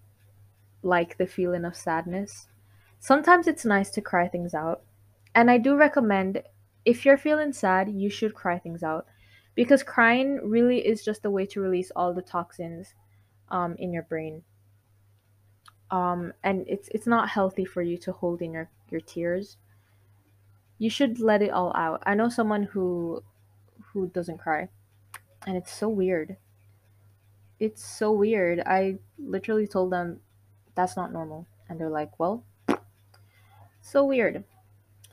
like 0.82 1.18
the 1.18 1.26
feeling 1.26 1.64
of 1.64 1.76
sadness. 1.76 2.48
Sometimes 3.00 3.46
it's 3.48 3.64
nice 3.64 3.90
to 3.92 4.02
cry 4.02 4.28
things 4.28 4.54
out. 4.54 4.82
And 5.34 5.50
I 5.50 5.58
do 5.58 5.76
recommend 5.76 6.42
if 6.84 7.04
you're 7.04 7.18
feeling 7.18 7.52
sad, 7.52 7.90
you 7.90 8.10
should 8.10 8.34
cry 8.34 8.58
things 8.58 8.82
out 8.82 9.06
because 9.54 9.82
crying 9.82 10.40
really 10.42 10.86
is 10.86 11.04
just 11.04 11.24
a 11.24 11.30
way 11.30 11.46
to 11.46 11.60
release 11.60 11.90
all 11.96 12.14
the 12.14 12.22
toxins 12.22 12.94
um, 13.54 13.76
in 13.78 13.92
your 13.92 14.02
brain. 14.02 14.42
Um, 15.90 16.32
and 16.42 16.64
it's 16.66 16.88
it's 16.88 17.06
not 17.06 17.28
healthy 17.30 17.64
for 17.64 17.80
you 17.80 17.96
to 17.98 18.12
hold 18.12 18.42
in 18.42 18.52
your, 18.52 18.68
your 18.90 19.00
tears 19.00 19.56
you 20.78 20.90
should 20.90 21.20
let 21.20 21.42
it 21.42 21.50
all 21.50 21.72
out. 21.74 22.02
I 22.06 22.14
know 22.14 22.28
someone 22.28 22.64
who 22.64 23.22
who 23.92 24.08
doesn't 24.08 24.38
cry. 24.38 24.68
And 25.46 25.56
it's 25.56 25.72
so 25.72 25.88
weird. 25.88 26.36
It's 27.60 27.84
so 27.84 28.12
weird. 28.12 28.60
I 28.60 28.98
literally 29.18 29.66
told 29.66 29.92
them 29.92 30.20
that's 30.74 30.96
not 30.96 31.12
normal. 31.12 31.46
And 31.68 31.78
they're 31.78 31.90
like, 31.90 32.18
"Well, 32.18 32.44
so 33.80 34.04
weird." 34.04 34.44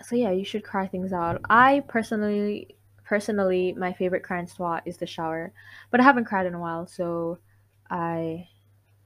So 0.01 0.15
yeah, 0.15 0.31
you 0.31 0.45
should 0.45 0.63
cry 0.63 0.87
things 0.87 1.13
out. 1.13 1.41
I 1.49 1.83
personally 1.87 2.75
personally 3.03 3.73
my 3.73 3.93
favorite 3.93 4.23
crying 4.23 4.47
spot 4.47 4.83
is 4.85 4.97
the 4.97 5.05
shower. 5.05 5.53
But 5.91 5.99
I 5.99 6.03
haven't 6.03 6.25
cried 6.25 6.47
in 6.47 6.55
a 6.55 6.59
while, 6.59 6.87
so 6.87 7.37
I 7.91 8.49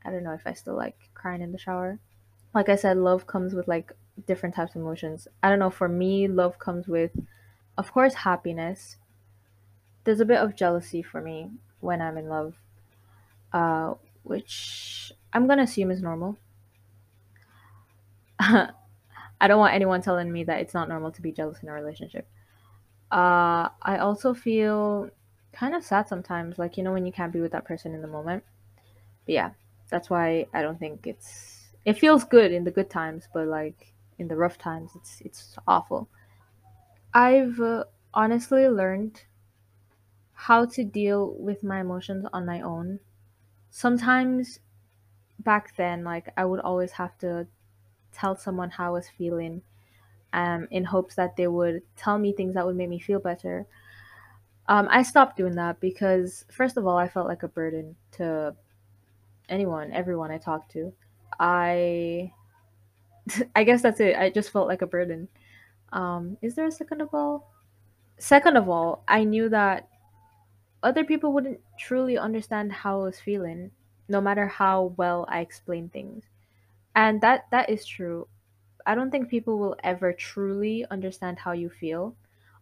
I 0.06 0.12
don't 0.12 0.24
know 0.24 0.34
if 0.34 0.48
I 0.48 0.54
still 0.54 0.76
like 0.76 0.98
crying 1.16 1.42
in 1.42 1.52
the 1.52 1.58
shower. 1.58 2.00
Like 2.54 2.70
I 2.70 2.78
said, 2.78 2.98
love 2.98 3.28
comes 3.28 3.54
with 3.56 3.68
like 3.68 3.94
different 4.28 4.56
types 4.56 4.76
of 4.76 4.82
emotions. 4.82 5.28
I 5.44 5.50
don't 5.50 5.60
know, 5.60 5.72
for 5.72 5.90
me, 5.90 6.28
love 6.28 6.60
comes 6.60 6.88
with, 6.88 7.12
of 7.78 7.92
course, 7.94 8.14
happiness. 8.16 8.98
There's 10.06 10.22
a 10.22 10.26
bit 10.26 10.38
of 10.38 10.56
jealousy 10.56 11.02
for 11.02 11.20
me 11.22 11.52
when 11.82 12.02
I'm 12.02 12.18
in 12.18 12.30
love, 12.30 12.56
uh, 13.54 13.96
which 14.24 15.12
I'm 15.34 15.48
gonna 15.48 15.64
assume 15.64 15.92
is 15.92 16.02
normal. 16.02 16.38
I 18.40 19.48
don't 19.48 19.60
want 19.60 19.74
anyone 19.74 20.02
telling 20.02 20.32
me 20.32 20.44
that 20.46 20.62
it's 20.62 20.74
not 20.74 20.90
normal 20.90 21.12
to 21.12 21.22
be 21.22 21.32
jealous 21.32 21.62
in 21.64 21.70
a 21.70 21.74
relationship. 21.74 22.28
Uh, 23.12 23.70
I 23.82 23.98
also 24.00 24.34
feel 24.34 25.10
kind 25.54 25.76
of 25.76 25.84
sad 25.84 26.08
sometimes, 26.08 26.60
like, 26.60 26.78
you 26.78 26.84
know, 26.84 26.94
when 26.94 27.06
you 27.06 27.14
can't 27.14 27.34
be 27.34 27.42
with 27.42 27.54
that 27.54 27.66
person 27.66 27.94
in 27.94 28.02
the 28.02 28.08
moment. 28.08 28.44
But 29.26 29.34
yeah, 29.34 29.52
that's 29.90 30.10
why 30.10 30.48
I 30.54 30.62
don't 30.62 30.80
think 30.80 31.08
it's. 31.08 31.66
It 31.86 32.00
feels 32.00 32.24
good 32.24 32.52
in 32.52 32.64
the 32.64 32.72
good 32.72 32.90
times, 32.90 33.28
but 33.34 33.48
like 33.48 33.94
in 34.18 34.28
the 34.28 34.36
rough 34.36 34.58
times 34.58 34.92
it's 34.96 35.22
it's 35.22 35.58
awful 35.68 36.08
i've 37.16 37.60
uh, 37.60 37.84
honestly 38.14 38.68
learned 38.68 39.24
how 40.34 40.66
to 40.66 40.84
deal 40.84 41.34
with 41.40 41.64
my 41.64 41.80
emotions 41.82 42.26
on 42.34 42.46
my 42.46 42.62
own 42.62 43.00
sometimes 43.72 44.60
back 45.40 45.76
then 45.78 46.04
like 46.04 46.30
i 46.38 46.46
would 46.46 46.62
always 46.62 46.94
have 46.94 47.18
to 47.20 47.48
tell 48.14 48.36
someone 48.38 48.70
how 48.72 48.88
i 48.88 48.92
was 48.92 49.10
feeling 49.10 49.62
um, 50.34 50.68
in 50.72 50.86
hopes 50.86 51.16
that 51.16 51.38
they 51.38 51.48
would 51.48 51.84
tell 51.98 52.20
me 52.20 52.34
things 52.34 52.56
that 52.56 52.66
would 52.66 52.76
make 52.76 52.90
me 52.90 53.00
feel 53.00 53.20
better 53.20 53.68
um, 54.68 54.88
i 54.90 55.02
stopped 55.04 55.38
doing 55.38 55.56
that 55.56 55.80
because 55.80 56.46
first 56.52 56.78
of 56.78 56.86
all 56.88 56.98
i 56.98 57.08
felt 57.08 57.28
like 57.28 57.44
a 57.44 57.48
burden 57.48 57.96
to 58.12 58.56
anyone 59.50 59.92
everyone 59.94 60.32
i 60.32 60.38
talked 60.38 60.72
to 60.72 60.92
i 61.40 62.32
I 63.56 63.64
guess 63.64 63.82
that's 63.82 64.00
it. 64.00 64.16
I 64.16 64.30
just 64.30 64.52
felt 64.52 64.68
like 64.68 64.82
a 64.82 64.88
burden. 64.88 65.28
Um, 65.92 66.38
is 66.42 66.56
there 66.56 66.66
a 66.66 66.72
second 66.72 67.02
of 67.02 67.14
all? 67.14 67.52
Second 68.18 68.58
of 68.58 68.70
all, 68.70 69.04
I 69.08 69.24
knew 69.24 69.50
that 69.50 69.88
other 70.84 71.04
people 71.04 71.34
wouldn't 71.34 71.60
truly 71.80 72.18
understand 72.18 72.72
how 72.72 73.02
I 73.02 73.06
was 73.06 73.20
feeling, 73.20 73.72
no 74.08 74.22
matter 74.22 74.48
how 74.48 74.94
well 74.98 75.26
I 75.30 75.40
explained 75.40 75.92
things. 75.92 76.24
And 76.96 77.20
that 77.22 77.46
that 77.52 77.70
is 77.70 77.86
true. 77.86 78.28
I 78.86 78.96
don't 78.96 79.10
think 79.10 79.30
people 79.30 79.58
will 79.58 79.76
ever 79.84 80.14
truly 80.14 80.86
understand 80.92 81.40
how 81.40 81.54
you 81.54 81.70
feel 81.70 82.16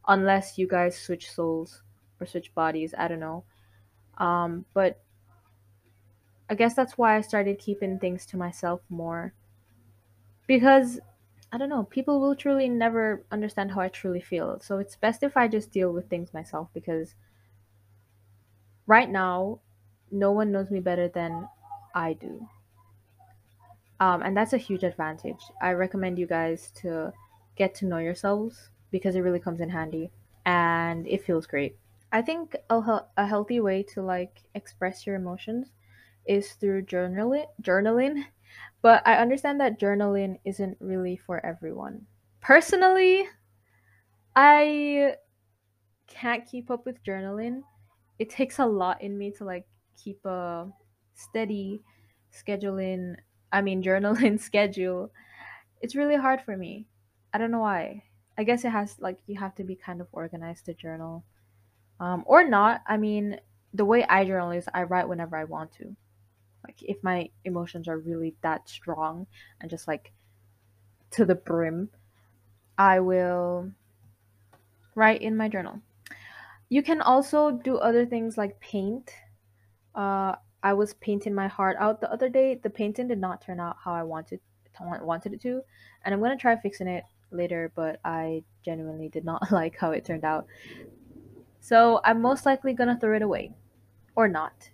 unless 0.08 0.58
you 0.58 0.68
guys 0.68 0.98
switch 0.98 1.30
souls 1.30 1.82
or 2.20 2.26
switch 2.26 2.54
bodies. 2.56 2.94
I 2.98 3.08
don't 3.08 3.20
know. 3.20 3.44
Um, 4.18 4.66
but 4.74 5.02
I 6.54 6.56
guess 6.56 6.76
that's 6.76 7.00
why 7.00 7.18
I 7.18 7.22
started 7.22 7.58
keeping 7.58 7.98
things 7.98 8.28
to 8.28 8.38
myself 8.38 8.82
more 8.88 9.34
because 10.46 11.00
I 11.52 11.58
don't 11.58 11.70
know, 11.70 11.84
people 11.84 12.22
will 12.22 12.36
truly 12.36 12.70
never 12.70 13.26
understand 13.32 13.72
how 13.72 13.82
I 13.82 13.88
truly 13.88 14.22
feel. 14.22 14.60
So 14.60 14.78
it's 14.78 14.96
best 14.96 15.24
if 15.24 15.36
I 15.36 15.48
just 15.48 15.72
deal 15.72 15.92
with 15.92 16.10
things 16.12 16.32
myself 16.32 16.70
because 16.72 17.16
right 18.86 19.10
now, 19.10 19.60
no 20.12 20.32
one 20.32 20.52
knows 20.52 20.70
me 20.70 20.80
better 20.80 21.08
than 21.08 21.50
I 21.96 22.14
do. 22.14 22.48
Um, 24.00 24.22
and 24.22 24.38
that's 24.38 24.54
a 24.54 24.58
huge 24.58 24.84
advantage. 24.84 25.42
I 25.60 25.72
recommend 25.72 26.20
you 26.20 26.28
guys 26.28 26.70
to 26.82 27.14
get 27.56 27.74
to 27.76 27.86
know 27.86 27.98
yourselves 27.98 28.70
because 28.92 29.16
it 29.16 29.22
really 29.22 29.40
comes 29.40 29.60
in 29.60 29.70
handy 29.70 30.12
and 30.46 31.08
it 31.08 31.24
feels 31.24 31.48
great. 31.48 31.78
I 32.12 32.22
think 32.22 32.56
a, 32.70 33.02
a 33.18 33.26
healthy 33.26 33.60
way 33.60 33.82
to 33.94 34.04
like 34.04 34.44
express 34.54 35.08
your 35.08 35.16
emotions 35.16 35.72
is 36.26 36.54
through 36.54 36.84
journaling 36.84 37.46
journaling 37.62 38.24
but 38.84 39.02
I 39.08 39.16
understand 39.16 39.62
that 39.62 39.80
journaling 39.80 40.40
isn't 40.44 40.78
really 40.82 41.16
for 41.16 41.44
everyone. 41.46 42.06
Personally, 42.42 43.26
I 44.36 45.16
can't 46.08 46.46
keep 46.46 46.70
up 46.70 46.86
with 46.86 47.02
journaling. 47.04 47.62
It 48.20 48.30
takes 48.30 48.60
a 48.60 48.66
lot 48.66 49.02
in 49.02 49.18
me 49.18 49.32
to 49.38 49.46
like 49.46 49.66
keep 49.96 50.24
a 50.26 50.68
steady 51.14 51.82
scheduling, 52.34 53.16
I 53.54 53.62
mean, 53.62 53.82
journaling 53.82 54.38
schedule, 54.50 55.12
it's 55.82 55.96
really 55.96 56.18
hard 56.18 56.42
for 56.42 56.58
me. 56.58 56.88
I 57.34 57.38
don't 57.38 57.52
know 57.52 57.60
why. 57.60 58.04
I 58.38 58.44
guess 58.44 58.66
it 58.66 58.70
has, 58.72 58.98
like, 59.00 59.20
you 59.28 59.40
have 59.40 59.56
to 59.56 59.64
be 59.64 59.76
kind 59.76 60.02
of 60.02 60.08
organized 60.12 60.66
to 60.66 60.74
journal. 60.74 61.24
Um, 62.00 62.24
or 62.26 62.48
not. 62.48 62.82
I 62.88 62.98
mean, 62.98 63.40
the 63.74 63.86
way 63.86 64.04
I 64.06 64.26
journal 64.26 64.52
is 64.52 64.66
I 64.74 64.84
write 64.84 65.08
whenever 65.08 65.38
I 65.38 65.44
want 65.44 65.72
to. 65.74 65.96
Like, 66.64 66.82
if 66.82 67.04
my 67.04 67.30
emotions 67.46 67.88
are 67.88 67.98
really 67.98 68.36
that 68.42 68.70
strong 68.70 69.28
and 69.60 69.70
just 69.70 69.88
like 69.88 70.12
to 71.12 71.26
the 71.26 71.36
brim, 71.36 71.90
I 72.78 73.00
will 73.00 73.72
write 74.96 75.22
in 75.22 75.38
my 75.38 75.48
journal. 75.48 75.80
You 76.70 76.82
can 76.82 77.02
also 77.02 77.52
do 77.52 77.78
other 77.78 78.06
things 78.06 78.38
like 78.38 78.60
paint. 78.60 79.12
Uh, 79.94 80.36
I 80.64 80.74
was 80.74 80.94
painting 80.96 81.36
my 81.36 81.48
heart 81.48 81.78
out 81.80 82.02
the 82.02 82.12
other 82.12 82.30
day. 82.30 82.56
The 82.56 82.70
painting 82.70 83.08
did 83.08 83.20
not 83.20 83.42
turn 83.42 83.60
out 83.60 83.78
how 83.84 83.94
I 83.94 84.04
wanted 84.04 84.40
wanted 84.80 85.34
it 85.34 85.42
to, 85.42 85.62
and 86.04 86.14
I'm 86.14 86.22
gonna 86.22 86.36
try 86.36 86.56
fixing 86.56 86.88
it 86.88 87.04
later. 87.32 87.72
But 87.76 88.00
I 88.04 88.44
genuinely 88.64 89.10
did 89.10 89.24
not 89.24 89.44
like 89.52 89.78
how 89.78 89.92
it 89.92 90.04
turned 90.04 90.24
out, 90.24 90.48
so 91.60 92.02
I'm 92.04 92.22
most 92.22 92.46
likely 92.46 92.74
gonna 92.74 92.98
throw 93.00 93.16
it 93.16 93.22
away, 93.22 93.52
or 94.16 94.28
not. 94.28 94.70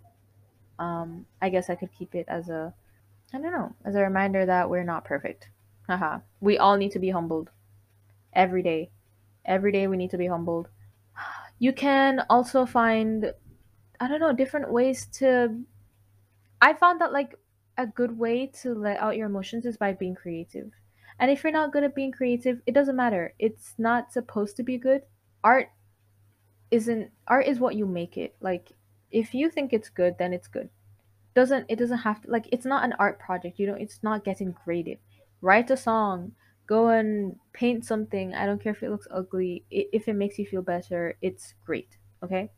Um, 0.79 1.25
I 1.41 1.49
guess 1.49 1.69
I 1.69 1.75
could 1.75 1.91
keep 1.91 2.15
it 2.15 2.25
as 2.27 2.49
a, 2.49 2.73
I 3.33 3.37
don't 3.39 3.51
know, 3.51 3.75
as 3.85 3.95
a 3.95 4.01
reminder 4.01 4.45
that 4.45 4.69
we're 4.69 4.83
not 4.83 5.05
perfect. 5.05 5.49
Haha. 5.87 6.19
we 6.39 6.57
all 6.57 6.77
need 6.77 6.91
to 6.91 6.99
be 6.99 7.09
humbled 7.09 7.49
every 8.33 8.61
day. 8.61 8.91
Every 9.43 9.71
day 9.71 9.87
we 9.87 9.97
need 9.97 10.11
to 10.11 10.17
be 10.17 10.27
humbled. 10.27 10.69
You 11.61 11.73
can 11.73 12.23
also 12.29 12.65
find, 12.65 13.33
I 13.99 14.07
don't 14.07 14.21
know, 14.21 14.31
different 14.31 14.71
ways 14.71 15.07
to. 15.19 15.59
I 16.61 16.73
found 16.73 17.01
that 17.01 17.11
like 17.11 17.35
a 17.77 17.85
good 17.85 18.17
way 18.17 18.47
to 18.61 18.73
let 18.73 18.97
out 18.99 19.17
your 19.17 19.27
emotions 19.27 19.65
is 19.65 19.75
by 19.75 19.91
being 19.91 20.15
creative. 20.15 20.71
And 21.19 21.29
if 21.29 21.43
you're 21.43 21.51
not 21.51 21.73
good 21.73 21.83
at 21.83 21.95
being 21.95 22.13
creative, 22.13 22.61
it 22.65 22.73
doesn't 22.73 22.95
matter. 22.95 23.33
It's 23.39 23.73
not 23.77 24.13
supposed 24.13 24.55
to 24.55 24.63
be 24.63 24.77
good. 24.77 25.01
Art 25.43 25.67
isn't 26.71 27.11
art 27.27 27.45
is 27.45 27.59
what 27.59 27.75
you 27.75 27.85
make 27.85 28.15
it. 28.17 28.35
Like 28.39 28.71
if 29.11 29.33
you 29.33 29.49
think 29.49 29.73
it's 29.73 29.89
good, 29.89 30.17
then 30.17 30.33
it's 30.33 30.47
good. 30.47 30.69
Doesn't 31.35 31.65
it 31.69 31.77
doesn't 31.77 31.99
have 31.99 32.21
to 32.23 32.31
like 32.31 32.47
it's 32.51 32.65
not 32.65 32.83
an 32.83 32.93
art 32.99 33.19
project. 33.19 33.59
You 33.59 33.67
know, 33.67 33.75
it's 33.75 34.03
not 34.03 34.23
getting 34.25 34.55
graded. 34.65 34.99
Write 35.41 35.71
a 35.71 35.77
song, 35.77 36.33
go 36.67 36.89
and 36.89 37.39
paint 37.53 37.85
something. 37.85 38.33
I 38.35 38.45
don't 38.45 38.61
care 38.61 38.73
if 38.73 38.83
it 38.83 38.89
looks 38.91 39.07
ugly. 39.11 39.65
If 39.71 40.07
it 40.07 40.13
makes 40.13 40.39
you 40.39 40.45
feel 40.45 40.61
better, 40.61 41.15
it's 41.21 41.55
great. 41.65 41.97
Okay? 42.23 42.51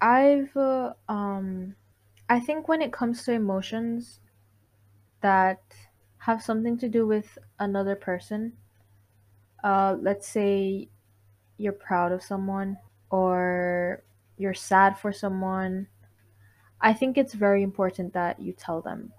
I've 0.00 0.56
uh, 0.56 0.94
um 1.08 1.76
I 2.28 2.40
think 2.40 2.68
when 2.68 2.82
it 2.82 2.92
comes 2.92 3.24
to 3.24 3.32
emotions 3.32 4.20
that 5.22 5.62
have 6.18 6.42
something 6.42 6.76
to 6.78 6.88
do 6.88 7.06
with 7.06 7.38
another 7.58 7.96
person, 7.96 8.56
uh 9.62 9.96
let's 10.00 10.26
say 10.28 10.88
you're 11.58 11.72
proud 11.72 12.12
of 12.12 12.22
someone 12.22 12.78
or 13.10 14.02
you're 14.40 14.54
sad 14.54 14.98
for 14.98 15.12
someone, 15.12 15.86
I 16.80 16.94
think 16.94 17.18
it's 17.18 17.34
very 17.34 17.62
important 17.62 18.14
that 18.14 18.40
you 18.40 18.52
tell 18.52 18.80
them. 18.80 19.12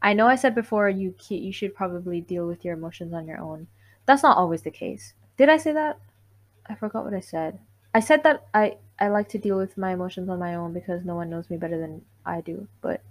I 0.00 0.12
know 0.14 0.26
I 0.26 0.36
said 0.36 0.54
before 0.54 0.88
you 0.88 1.14
you 1.28 1.52
should 1.52 1.74
probably 1.74 2.20
deal 2.20 2.46
with 2.46 2.64
your 2.64 2.74
emotions 2.74 3.12
on 3.12 3.26
your 3.26 3.38
own. 3.38 3.66
That's 4.06 4.22
not 4.22 4.38
always 4.38 4.62
the 4.62 4.70
case. 4.70 5.12
Did 5.36 5.48
I 5.48 5.58
say 5.58 5.72
that? 5.72 5.98
I 6.66 6.74
forgot 6.74 7.04
what 7.04 7.14
I 7.14 7.20
said. 7.20 7.58
I 7.94 8.00
said 8.00 8.22
that 8.22 8.46
I 8.54 8.76
I 8.98 9.08
like 9.08 9.28
to 9.30 9.38
deal 9.38 9.58
with 9.58 9.76
my 9.76 9.92
emotions 9.92 10.28
on 10.28 10.38
my 10.38 10.54
own 10.54 10.72
because 10.72 11.04
no 11.04 11.14
one 11.14 11.30
knows 11.30 11.50
me 11.50 11.56
better 11.56 11.78
than 11.78 12.02
I 12.24 12.40
do. 12.40 12.66
But 12.80 13.02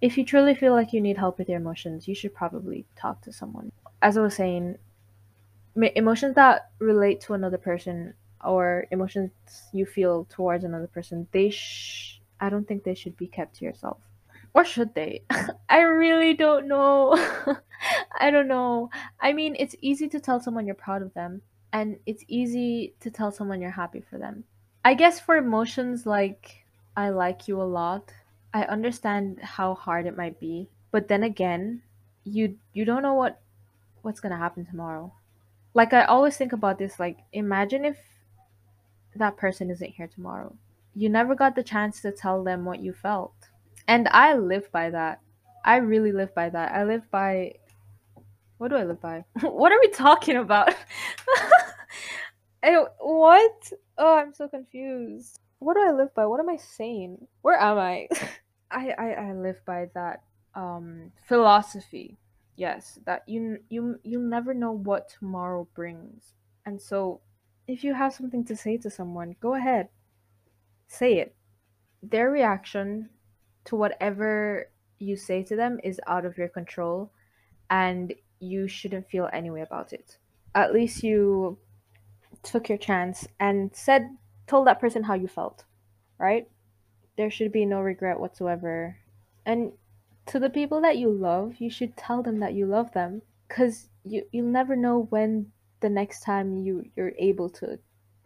if 0.00 0.16
you 0.16 0.24
truly 0.24 0.54
feel 0.54 0.72
like 0.72 0.92
you 0.92 1.00
need 1.00 1.18
help 1.18 1.38
with 1.38 1.48
your 1.48 1.58
emotions, 1.58 2.06
you 2.06 2.14
should 2.14 2.34
probably 2.34 2.86
talk 2.96 3.20
to 3.22 3.32
someone. 3.32 3.72
As 4.00 4.16
I 4.16 4.22
was 4.22 4.34
saying, 4.34 4.78
emotions 5.76 6.34
that 6.36 6.70
relate 6.78 7.20
to 7.22 7.34
another 7.34 7.58
person 7.58 8.14
or 8.44 8.86
emotions 8.90 9.30
you 9.72 9.86
feel 9.86 10.26
towards 10.30 10.64
another 10.64 10.86
person, 10.86 11.26
they 11.32 11.50
sh- 11.50 12.20
I 12.40 12.48
don't 12.48 12.66
think 12.66 12.84
they 12.84 12.94
should 12.94 13.16
be 13.16 13.26
kept 13.26 13.56
to 13.56 13.64
yourself. 13.64 13.98
Or 14.54 14.64
should 14.64 14.94
they? 14.94 15.22
I 15.68 15.80
really 15.80 16.34
don't 16.34 16.66
know. 16.66 17.14
I 18.20 18.30
don't 18.30 18.48
know. 18.48 18.90
I 19.20 19.32
mean, 19.32 19.56
it's 19.58 19.76
easy 19.80 20.08
to 20.08 20.20
tell 20.20 20.40
someone 20.40 20.66
you're 20.66 20.74
proud 20.74 21.02
of 21.02 21.14
them, 21.14 21.42
and 21.72 21.98
it's 22.06 22.24
easy 22.28 22.94
to 23.00 23.10
tell 23.10 23.30
someone 23.30 23.60
you're 23.60 23.70
happy 23.70 24.00
for 24.00 24.18
them. 24.18 24.44
I 24.84 24.94
guess 24.94 25.20
for 25.20 25.36
emotions 25.36 26.06
like 26.06 26.64
I 26.96 27.10
like 27.10 27.46
you 27.46 27.60
a 27.60 27.64
lot, 27.64 28.12
I 28.52 28.64
understand 28.64 29.40
how 29.40 29.74
hard 29.74 30.06
it 30.06 30.16
might 30.16 30.40
be, 30.40 30.68
but 30.90 31.08
then 31.08 31.22
again, 31.22 31.82
you 32.24 32.58
you 32.72 32.84
don't 32.84 33.02
know 33.02 33.14
what 33.14 33.40
what's 34.02 34.20
going 34.20 34.32
to 34.32 34.38
happen 34.38 34.64
tomorrow. 34.64 35.12
Like 35.74 35.92
I 35.92 36.04
always 36.04 36.36
think 36.36 36.52
about 36.52 36.78
this 36.78 36.98
like 36.98 37.18
imagine 37.32 37.84
if 37.84 37.98
that 39.16 39.36
person 39.36 39.70
isn't 39.70 39.90
here 39.90 40.08
tomorrow. 40.08 40.54
You 40.94 41.08
never 41.08 41.34
got 41.34 41.54
the 41.54 41.62
chance 41.62 42.00
to 42.02 42.12
tell 42.12 42.42
them 42.42 42.64
what 42.64 42.80
you 42.80 42.92
felt. 42.92 43.34
And 43.86 44.08
I 44.08 44.34
live 44.34 44.70
by 44.72 44.90
that. 44.90 45.20
I 45.64 45.76
really 45.76 46.12
live 46.12 46.34
by 46.34 46.48
that. 46.48 46.72
I 46.72 46.84
live 46.84 47.10
by 47.10 47.54
what 48.58 48.68
do 48.68 48.76
I 48.76 48.84
live 48.84 49.00
by? 49.00 49.24
what 49.40 49.72
are 49.72 49.80
we 49.80 49.88
talking 49.88 50.36
about? 50.36 50.74
I, 52.62 52.84
what? 52.98 53.72
Oh, 53.96 54.16
I'm 54.16 54.34
so 54.34 54.48
confused. 54.48 55.38
What 55.60 55.74
do 55.74 55.80
I 55.80 55.92
live 55.92 56.14
by? 56.14 56.26
What 56.26 56.40
am 56.40 56.50
I 56.50 56.56
saying? 56.56 57.26
Where 57.40 57.58
am 57.58 57.78
I? 57.78 58.08
I, 58.70 58.94
I 58.98 59.10
I 59.12 59.32
live 59.32 59.64
by 59.64 59.88
that 59.94 60.22
um 60.54 61.12
philosophy. 61.26 62.18
Yes, 62.56 62.98
that 63.06 63.22
you 63.26 63.60
you 63.70 63.98
you 64.02 64.20
never 64.20 64.52
know 64.52 64.72
what 64.72 65.08
tomorrow 65.08 65.66
brings. 65.74 66.34
And 66.66 66.80
so 66.80 67.22
if 67.70 67.84
you 67.84 67.94
have 67.94 68.12
something 68.12 68.44
to 68.44 68.56
say 68.56 68.76
to 68.78 68.90
someone, 68.90 69.36
go 69.40 69.54
ahead. 69.54 69.88
Say 70.88 71.18
it. 71.18 71.36
Their 72.02 72.30
reaction 72.30 73.10
to 73.66 73.76
whatever 73.76 74.70
you 74.98 75.16
say 75.16 75.44
to 75.44 75.54
them 75.54 75.78
is 75.84 76.00
out 76.06 76.24
of 76.24 76.36
your 76.36 76.48
control 76.48 77.12
and 77.70 78.12
you 78.40 78.66
shouldn't 78.66 79.08
feel 79.08 79.28
any 79.32 79.50
way 79.50 79.60
about 79.60 79.92
it. 79.92 80.18
At 80.54 80.74
least 80.74 81.04
you 81.04 81.58
took 82.42 82.68
your 82.68 82.78
chance 82.78 83.28
and 83.38 83.70
said 83.74 84.16
told 84.48 84.66
that 84.66 84.80
person 84.80 85.04
how 85.04 85.14
you 85.14 85.28
felt, 85.28 85.64
right? 86.18 86.48
There 87.16 87.30
should 87.30 87.52
be 87.52 87.66
no 87.66 87.80
regret 87.80 88.18
whatsoever. 88.18 88.96
And 89.46 89.72
to 90.26 90.40
the 90.40 90.50
people 90.50 90.80
that 90.80 90.98
you 90.98 91.12
love, 91.12 91.56
you 91.58 91.70
should 91.70 91.96
tell 91.96 92.22
them 92.22 92.40
that 92.40 92.54
you 92.54 92.66
love 92.66 92.92
them 92.92 93.22
cuz 93.48 93.88
you 94.04 94.26
you'll 94.32 94.46
never 94.46 94.74
know 94.74 95.06
when 95.10 95.52
the 95.80 95.88
next 95.88 96.20
time 96.20 96.58
you 96.58 96.84
you're 96.96 97.12
able 97.18 97.48
to 97.50 97.78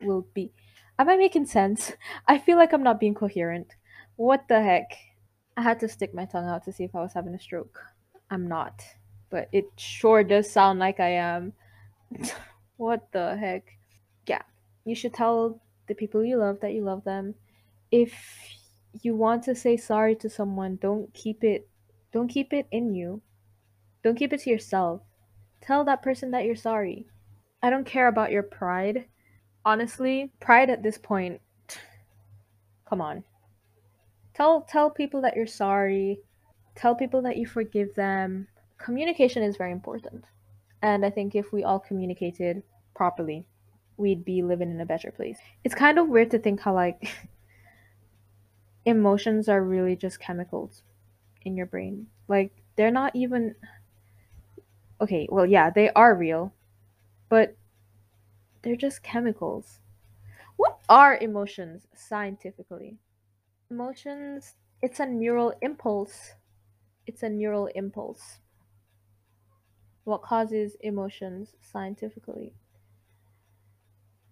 will 0.03 0.27
be. 0.35 0.53
Am 0.99 1.09
i 1.09 1.17
making 1.17 1.47
sense? 1.47 1.93
I 2.29 2.39
feel 2.39 2.57
like 2.57 2.73
i'm 2.73 2.83
not 2.83 3.01
being 3.01 3.15
coherent. 3.15 3.75
What 4.17 4.47
the 4.49 4.63
heck? 4.63 4.97
I 5.57 5.63
had 5.63 5.81
to 5.81 5.89
stick 5.89 6.15
my 6.15 6.25
tongue 6.25 6.49
out 6.49 6.65
to 6.65 6.73
see 6.73 6.85
if 6.85 6.95
i 6.95 7.01
was 7.01 7.13
having 7.15 7.35
a 7.35 7.41
stroke. 7.41 7.81
I'm 8.31 8.49
not 8.49 8.83
but 9.31 9.49
it 9.51 9.67
sure 9.77 10.23
does 10.23 10.49
sound 10.49 10.79
like 10.79 11.01
i 11.01 11.11
am. 11.11 11.53
What 12.77 13.11
the 13.13 13.37
heck? 13.37 13.65
Yeah 14.27 14.43
you 14.85 14.95
should 14.95 15.15
tell 15.15 15.61
the 15.89 15.95
people 15.95 16.25
you 16.25 16.37
love 16.37 16.61
that 16.61 16.73
you 16.73 16.83
love 16.83 17.05
them. 17.05 17.35
If 17.91 18.15
you 19.03 19.17
want 19.17 19.43
to 19.45 19.55
say 19.55 19.77
sorry 19.77 20.15
to 20.17 20.31
someone 20.31 20.77
don't 20.77 21.13
keep 21.15 21.43
it 21.43 21.69
don't 22.13 22.29
keep 22.29 22.53
it 22.53 22.67
in 22.71 22.95
you. 22.95 23.23
Don't 24.05 24.17
keep 24.17 24.33
it 24.33 24.41
to 24.43 24.51
yourself. 24.51 25.01
Tell 25.61 25.85
that 25.85 26.03
person 26.03 26.31
that 26.31 26.45
you're 26.45 26.55
sorry 26.55 27.07
I 27.65 27.71
don't 27.71 27.87
care 27.87 28.09
about 28.09 28.31
your 28.31 28.43
pride. 28.43 29.07
Honestly, 29.65 30.31
pride 30.39 30.69
at 30.69 30.83
this 30.83 30.99
point. 30.99 31.41
Come 32.87 33.01
on. 33.01 33.25
Tell 34.35 34.61
tell 34.69 34.91
people 34.91 35.23
that 35.23 35.35
you're 35.35 35.47
sorry. 35.47 36.19
Tell 36.75 36.95
people 36.95 37.23
that 37.23 37.39
you 37.39 37.47
forgive 37.47 37.95
them. 37.95 38.49
Communication 38.77 39.43
is 39.43 39.57
very 39.57 39.73
important. 39.73 40.25
And 40.83 41.07
I 41.07 41.09
think 41.09 41.35
if 41.35 41.55
we 41.55 41.65
all 41.65 41.79
communicated 41.81 42.63
properly, 42.95 43.47
we'd 43.97 44.27
be 44.27 44.43
living 44.43 44.71
in 44.71 44.83
a 44.83 44.85
better 44.85 45.11
place. 45.11 45.39
It's 45.65 45.75
kind 45.75 45.99
of 45.99 46.07
weird 46.07 46.33
to 46.33 46.39
think 46.39 46.61
how 46.61 46.75
like 46.75 47.09
emotions 48.85 49.49
are 49.49 49.65
really 49.65 49.97
just 49.97 50.21
chemicals 50.21 50.83
in 51.47 51.57
your 51.57 51.65
brain. 51.65 52.09
Like 52.29 52.53
they're 52.77 52.91
not 52.91 53.17
even 53.17 53.55
okay, 55.01 55.27
well 55.31 55.47
yeah, 55.47 55.71
they 55.71 55.89
are 55.95 56.15
real, 56.15 56.53
but 57.29 57.57
they're 58.63 58.75
just 58.77 59.03
chemicals. 59.03 59.79
What 60.57 60.81
are 60.89 61.17
emotions 61.19 61.89
scientifically? 61.95 62.99
Emotions, 63.71 64.57
it's 64.83 65.01
a 65.01 65.07
neural 65.07 65.55
impulse. 65.63 66.35
It's 67.07 67.23
a 67.23 67.29
neural 67.29 67.69
impulse. 67.75 68.41
What 70.05 70.23
causes 70.23 70.77
emotions 70.81 71.57
scientifically? 71.61 72.55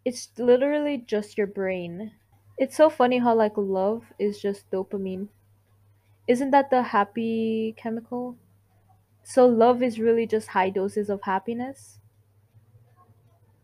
It's 0.04 0.30
literally 0.38 0.96
just 0.96 1.36
your 1.36 1.48
brain. 1.48 2.12
It's 2.56 2.76
so 2.76 2.88
funny 2.88 3.18
how, 3.18 3.34
like, 3.34 3.56
love 3.56 4.12
is 4.16 4.40
just 4.40 4.70
dopamine. 4.70 5.28
Isn't 6.28 6.50
that 6.50 6.70
the 6.70 6.82
happy 6.82 7.74
chemical? 7.78 8.36
So 9.24 9.46
love 9.46 9.82
is 9.82 10.00
really 10.00 10.26
just 10.26 10.50
high 10.50 10.70
doses 10.70 11.10
of 11.10 11.22
happiness? 11.22 12.01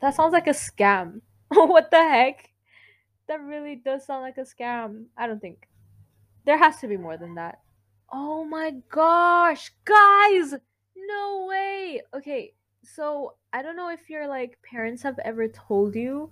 That 0.01 0.15
sounds 0.15 0.33
like 0.33 0.47
a 0.47 0.51
scam. 0.51 1.23
what 1.49 1.91
the 1.91 2.03
heck? 2.03 2.51
That 3.27 3.43
really 3.43 3.77
does 3.77 4.07
sound 4.07 4.23
like 4.23 4.39
a 4.39 4.43
scam. 4.43 5.07
I 5.17 5.27
don't 5.27 5.41
think. 5.41 5.69
There 6.45 6.59
has 6.59 6.79
to 6.79 6.89
be 6.89 6.97
more 6.97 7.17
than 7.17 7.35
that. 7.35 7.61
Oh 8.11 8.45
my 8.45 8.73
gosh, 8.91 9.71
guys! 9.85 10.55
No 10.97 11.47
way! 11.47 12.01
Okay, 12.15 12.55
so 12.83 13.35
I 13.53 13.61
don't 13.61 13.77
know 13.77 13.91
if 13.91 14.09
your 14.09 14.27
like 14.29 14.59
parents 14.63 15.03
have 15.03 15.19
ever 15.25 15.47
told 15.49 15.95
you. 15.95 16.31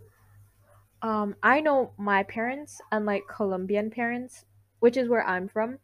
Um, 1.03 1.37
I 1.43 1.61
know 1.61 1.93
my 1.99 2.23
parents 2.23 2.81
and 2.91 3.05
like 3.05 3.25
Colombian 3.29 3.91
parents, 3.91 4.47
which 4.81 4.97
is 4.97 5.09
where 5.09 5.27
I'm 5.27 5.49
from. 5.49 5.79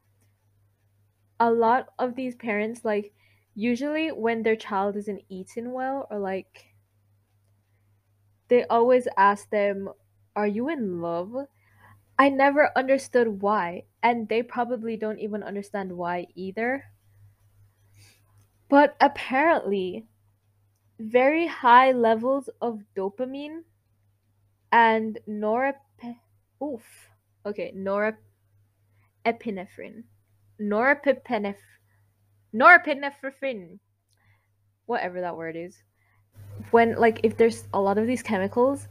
A 1.38 1.50
lot 1.50 1.88
of 1.98 2.14
these 2.14 2.34
parents 2.36 2.84
like 2.84 3.12
usually 3.54 4.08
when 4.12 4.42
their 4.42 4.56
child 4.56 4.96
isn't 4.96 5.22
eating 5.28 5.72
well 5.72 6.06
or 6.10 6.18
like 6.18 6.71
they 8.52 8.66
always 8.66 9.08
ask 9.16 9.48
them, 9.48 9.88
"Are 10.36 10.46
you 10.46 10.68
in 10.68 11.00
love?" 11.00 11.48
I 12.18 12.28
never 12.28 12.70
understood 12.76 13.40
why, 13.40 13.84
and 14.02 14.28
they 14.28 14.42
probably 14.42 14.94
don't 14.94 15.18
even 15.18 15.42
understand 15.42 15.96
why 15.96 16.26
either. 16.34 16.92
But 18.68 18.94
apparently, 19.00 20.06
very 20.98 21.46
high 21.46 21.92
levels 21.92 22.50
of 22.60 22.84
dopamine 22.94 23.64
and 24.70 25.18
norep 25.26 25.80
oof 26.62 27.08
okay 27.46 27.72
norepinephrine 27.72 30.04
norepinephrine 30.60 31.56
norepinephrine 32.54 33.78
whatever 34.84 35.22
that 35.22 35.36
word 35.36 35.56
is 35.56 35.82
when 36.70 36.94
like 36.96 37.20
if 37.22 37.36
there's 37.36 37.64
a 37.74 37.80
lot 37.80 37.98
of 37.98 38.06
these 38.06 38.22
chemicals 38.22 38.88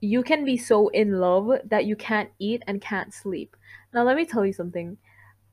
you 0.00 0.22
can 0.22 0.44
be 0.44 0.56
so 0.56 0.88
in 0.88 1.20
love 1.20 1.50
that 1.64 1.84
you 1.84 1.96
can't 1.96 2.30
eat 2.38 2.62
and 2.66 2.80
can't 2.80 3.12
sleep 3.12 3.56
now 3.92 4.02
let 4.02 4.16
me 4.16 4.24
tell 4.24 4.46
you 4.46 4.52
something 4.52 4.96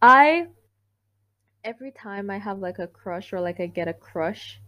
i 0.01 0.47
every 1.63 1.91
time 1.91 2.29
i 2.29 2.37
have 2.37 2.59
like 2.59 2.79
a 2.79 2.87
crush 2.87 3.33
or 3.33 3.41
like 3.41 3.59
i 3.59 3.65
get 3.65 3.87
a 3.87 3.93
crush 3.93 4.61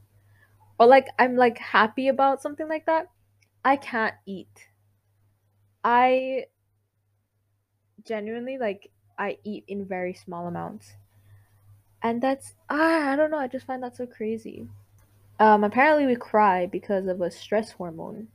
or 0.80 0.88
like 0.88 1.08
i'm 1.18 1.36
like 1.36 1.58
happy 1.58 2.08
about 2.08 2.42
something 2.42 2.68
like 2.68 2.86
that 2.86 3.08
i 3.64 3.76
can't 3.76 4.16
eat 4.26 4.70
I 5.84 6.46
genuinely 8.06 8.58
like 8.58 8.92
I 9.18 9.38
eat 9.44 9.66
in 9.68 9.86
very 9.86 10.14
small 10.14 10.48
amounts. 10.48 10.96
And 12.02 12.22
that's 12.22 12.56
ah, 12.70 13.12
I 13.12 13.16
don't 13.16 13.32
know, 13.32 13.38
I 13.38 13.48
just 13.48 13.66
find 13.66 13.84
that 13.84 13.96
so 13.96 14.06
crazy. 14.06 14.68
Um 15.40 15.64
apparently 15.64 16.06
we 16.06 16.16
cry 16.16 16.66
because 16.66 17.08
of 17.08 17.22
a 17.22 17.32
stress 17.32 17.72
hormone. 17.72 18.28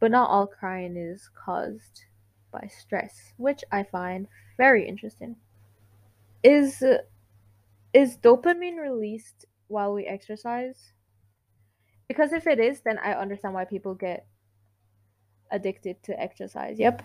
But 0.00 0.10
not 0.10 0.30
all 0.30 0.46
crying 0.46 0.96
is 0.96 1.30
caused 1.34 2.04
by 2.50 2.68
stress, 2.68 3.32
which 3.36 3.62
I 3.70 3.82
find 3.82 4.26
very 4.56 4.86
interesting. 4.88 5.36
Is 6.42 6.82
is 7.92 8.16
dopamine 8.16 8.80
released 8.80 9.46
while 9.68 9.92
we 9.92 10.06
exercise? 10.06 10.92
Because 12.08 12.32
if 12.32 12.46
it 12.46 12.58
is, 12.58 12.80
then 12.80 12.98
I 12.98 13.12
understand 13.12 13.54
why 13.54 13.64
people 13.64 13.94
get 13.94 14.26
addicted 15.50 16.02
to 16.04 16.20
exercise. 16.20 16.78
Yep. 16.78 17.02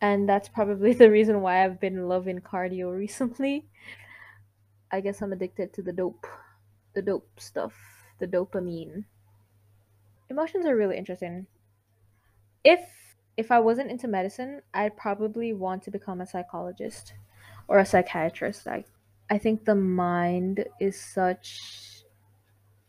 And 0.00 0.28
that's 0.28 0.48
probably 0.48 0.92
the 1.02 1.10
reason 1.10 1.40
why 1.40 1.64
I've 1.64 1.80
been 1.80 2.08
loving 2.08 2.40
cardio 2.40 2.96
recently. 2.96 3.66
I 4.90 5.00
guess 5.00 5.20
I'm 5.22 5.32
addicted 5.32 5.72
to 5.74 5.82
the 5.82 5.92
dope, 5.92 6.26
the 6.94 7.02
dope 7.02 7.28
stuff, 7.38 7.74
the 8.18 8.26
dopamine. 8.26 9.04
Emotions 10.30 10.66
are 10.66 10.76
really 10.76 10.96
interesting. 10.96 11.46
If 12.64 12.80
if 13.36 13.50
I 13.50 13.58
wasn't 13.58 13.90
into 13.90 14.06
medicine, 14.06 14.62
I'd 14.72 14.96
probably 14.96 15.52
want 15.52 15.82
to 15.84 15.90
become 15.90 16.20
a 16.20 16.26
psychologist 16.26 17.14
or 17.68 17.78
a 17.78 17.86
psychiatrist. 17.86 18.66
I 18.66 18.84
I 19.30 19.38
think 19.38 19.64
the 19.64 19.74
mind 19.74 20.64
is 20.80 20.98
such 21.00 22.04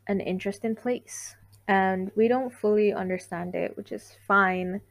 an 0.07 0.19
interesting 0.19 0.75
place 0.75 1.35
and 1.67 2.11
we 2.15 2.27
don't 2.27 2.53
fully 2.53 2.93
understand 2.93 3.55
it, 3.55 3.75
which 3.75 3.91
is 3.91 4.15
fine. 4.27 4.81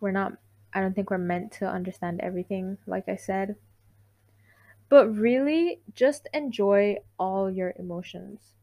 We're 0.00 0.12
not 0.12 0.32
I 0.74 0.80
don't 0.80 0.94
think 0.94 1.10
we're 1.10 1.18
meant 1.18 1.52
to 1.52 1.66
understand 1.66 2.20
everything, 2.20 2.78
like 2.86 3.08
I 3.08 3.16
said. 3.16 3.56
But 4.88 5.08
really, 5.14 5.82
just 5.94 6.28
enjoy 6.32 6.98
all 7.18 7.50
your 7.50 7.74
emotions. 7.78 8.54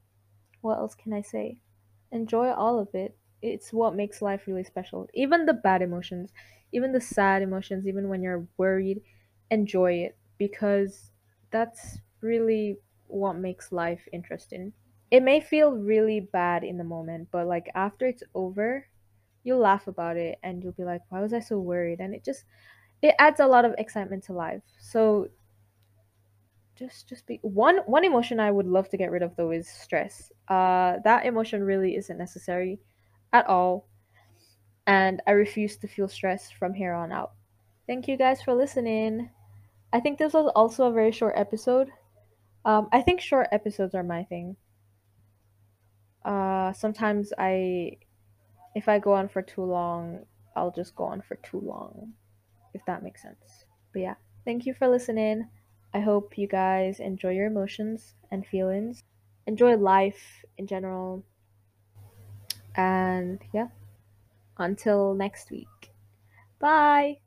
What 0.61 0.77
else 0.79 0.95
can 0.95 1.13
I 1.13 1.21
say? 1.21 1.57
Enjoy 2.11 2.49
all 2.51 2.79
of 2.79 2.93
it. 2.95 3.17
It's 3.41 3.71
what 3.73 3.95
makes 3.95 4.21
life 4.21 4.47
really 4.47 4.63
special. 4.63 5.07
Even 5.13 5.45
the 5.45 5.53
bad 5.53 5.81
emotions, 5.81 6.31
even 6.71 6.91
the 6.91 7.01
sad 7.01 7.41
emotions, 7.41 7.87
even 7.87 8.09
when 8.09 8.23
you're 8.23 8.47
worried, 8.57 9.01
enjoy 9.51 9.93
it 9.93 10.17
because 10.37 11.11
that's 11.51 11.99
really 12.21 12.79
what 13.07 13.33
makes 13.37 13.71
life 13.71 14.07
interesting. 14.11 14.73
It 15.11 15.21
may 15.21 15.39
feel 15.39 15.71
really 15.73 16.19
bad 16.19 16.63
in 16.63 16.77
the 16.77 16.83
moment, 16.83 17.29
but 17.31 17.45
like 17.47 17.69
after 17.75 18.07
it's 18.07 18.23
over, 18.33 18.87
you'll 19.43 19.59
laugh 19.59 19.87
about 19.87 20.17
it 20.17 20.39
and 20.43 20.63
you'll 20.63 20.73
be 20.73 20.83
like, 20.83 21.01
why 21.09 21.21
was 21.21 21.33
I 21.33 21.39
so 21.39 21.59
worried? 21.59 21.99
And 21.99 22.15
it 22.15 22.23
just 22.23 22.45
it 23.01 23.15
adds 23.19 23.39
a 23.39 23.47
lot 23.47 23.65
of 23.65 23.75
excitement 23.77 24.23
to 24.25 24.33
life. 24.33 24.63
So 24.79 25.29
just 26.77 27.07
just 27.07 27.25
be 27.25 27.39
one 27.41 27.77
one 27.85 28.03
emotion 28.03 28.39
I 28.39 28.51
would 28.51 28.67
love 28.67 28.89
to 28.89 28.97
get 28.97 29.11
rid 29.11 29.23
of 29.23 29.35
though 29.35 29.51
is 29.51 29.67
stress. 29.67 30.31
Uh 30.47 30.97
that 31.03 31.25
emotion 31.25 31.63
really 31.63 31.95
isn't 31.95 32.17
necessary 32.17 32.79
at 33.33 33.47
all. 33.47 33.87
And 34.87 35.21
I 35.27 35.31
refuse 35.31 35.77
to 35.77 35.87
feel 35.87 36.07
stress 36.07 36.51
from 36.51 36.73
here 36.73 36.93
on 36.93 37.11
out. 37.11 37.31
Thank 37.87 38.07
you 38.07 38.17
guys 38.17 38.41
for 38.41 38.53
listening. 38.53 39.29
I 39.93 39.99
think 39.99 40.17
this 40.17 40.33
was 40.33 40.51
also 40.55 40.87
a 40.87 40.93
very 40.93 41.11
short 41.11 41.35
episode. 41.37 41.89
Um, 42.65 42.89
I 42.91 43.01
think 43.01 43.21
short 43.21 43.47
episodes 43.51 43.93
are 43.93 44.03
my 44.03 44.23
thing. 44.23 44.57
Uh, 46.23 46.73
sometimes 46.73 47.31
I, 47.37 47.97
if 48.75 48.89
I 48.89 48.97
go 48.97 49.13
on 49.13 49.29
for 49.29 49.43
too 49.43 49.63
long, 49.63 50.25
I'll 50.55 50.71
just 50.71 50.95
go 50.95 51.03
on 51.05 51.21
for 51.21 51.35
too 51.35 51.59
long, 51.59 52.13
if 52.73 52.83
that 52.85 53.03
makes 53.03 53.21
sense. 53.21 53.65
But 53.93 54.01
yeah, 54.01 54.15
thank 54.43 54.65
you 54.65 54.73
for 54.73 54.87
listening. 54.87 55.47
I 55.95 56.01
hope 56.01 56.37
you 56.37 56.47
guys 56.47 56.99
enjoy 56.99 57.31
your 57.31 57.47
emotions 57.47 58.15
and 58.31 58.45
feelings, 58.45 59.03
enjoy 59.47 59.77
life 59.77 60.45
in 60.59 60.67
general. 60.67 61.23
And 62.75 63.41
yeah, 63.53 63.69
until 64.57 65.13
next 65.15 65.51
week. 65.51 65.93
Bye. 66.59 67.19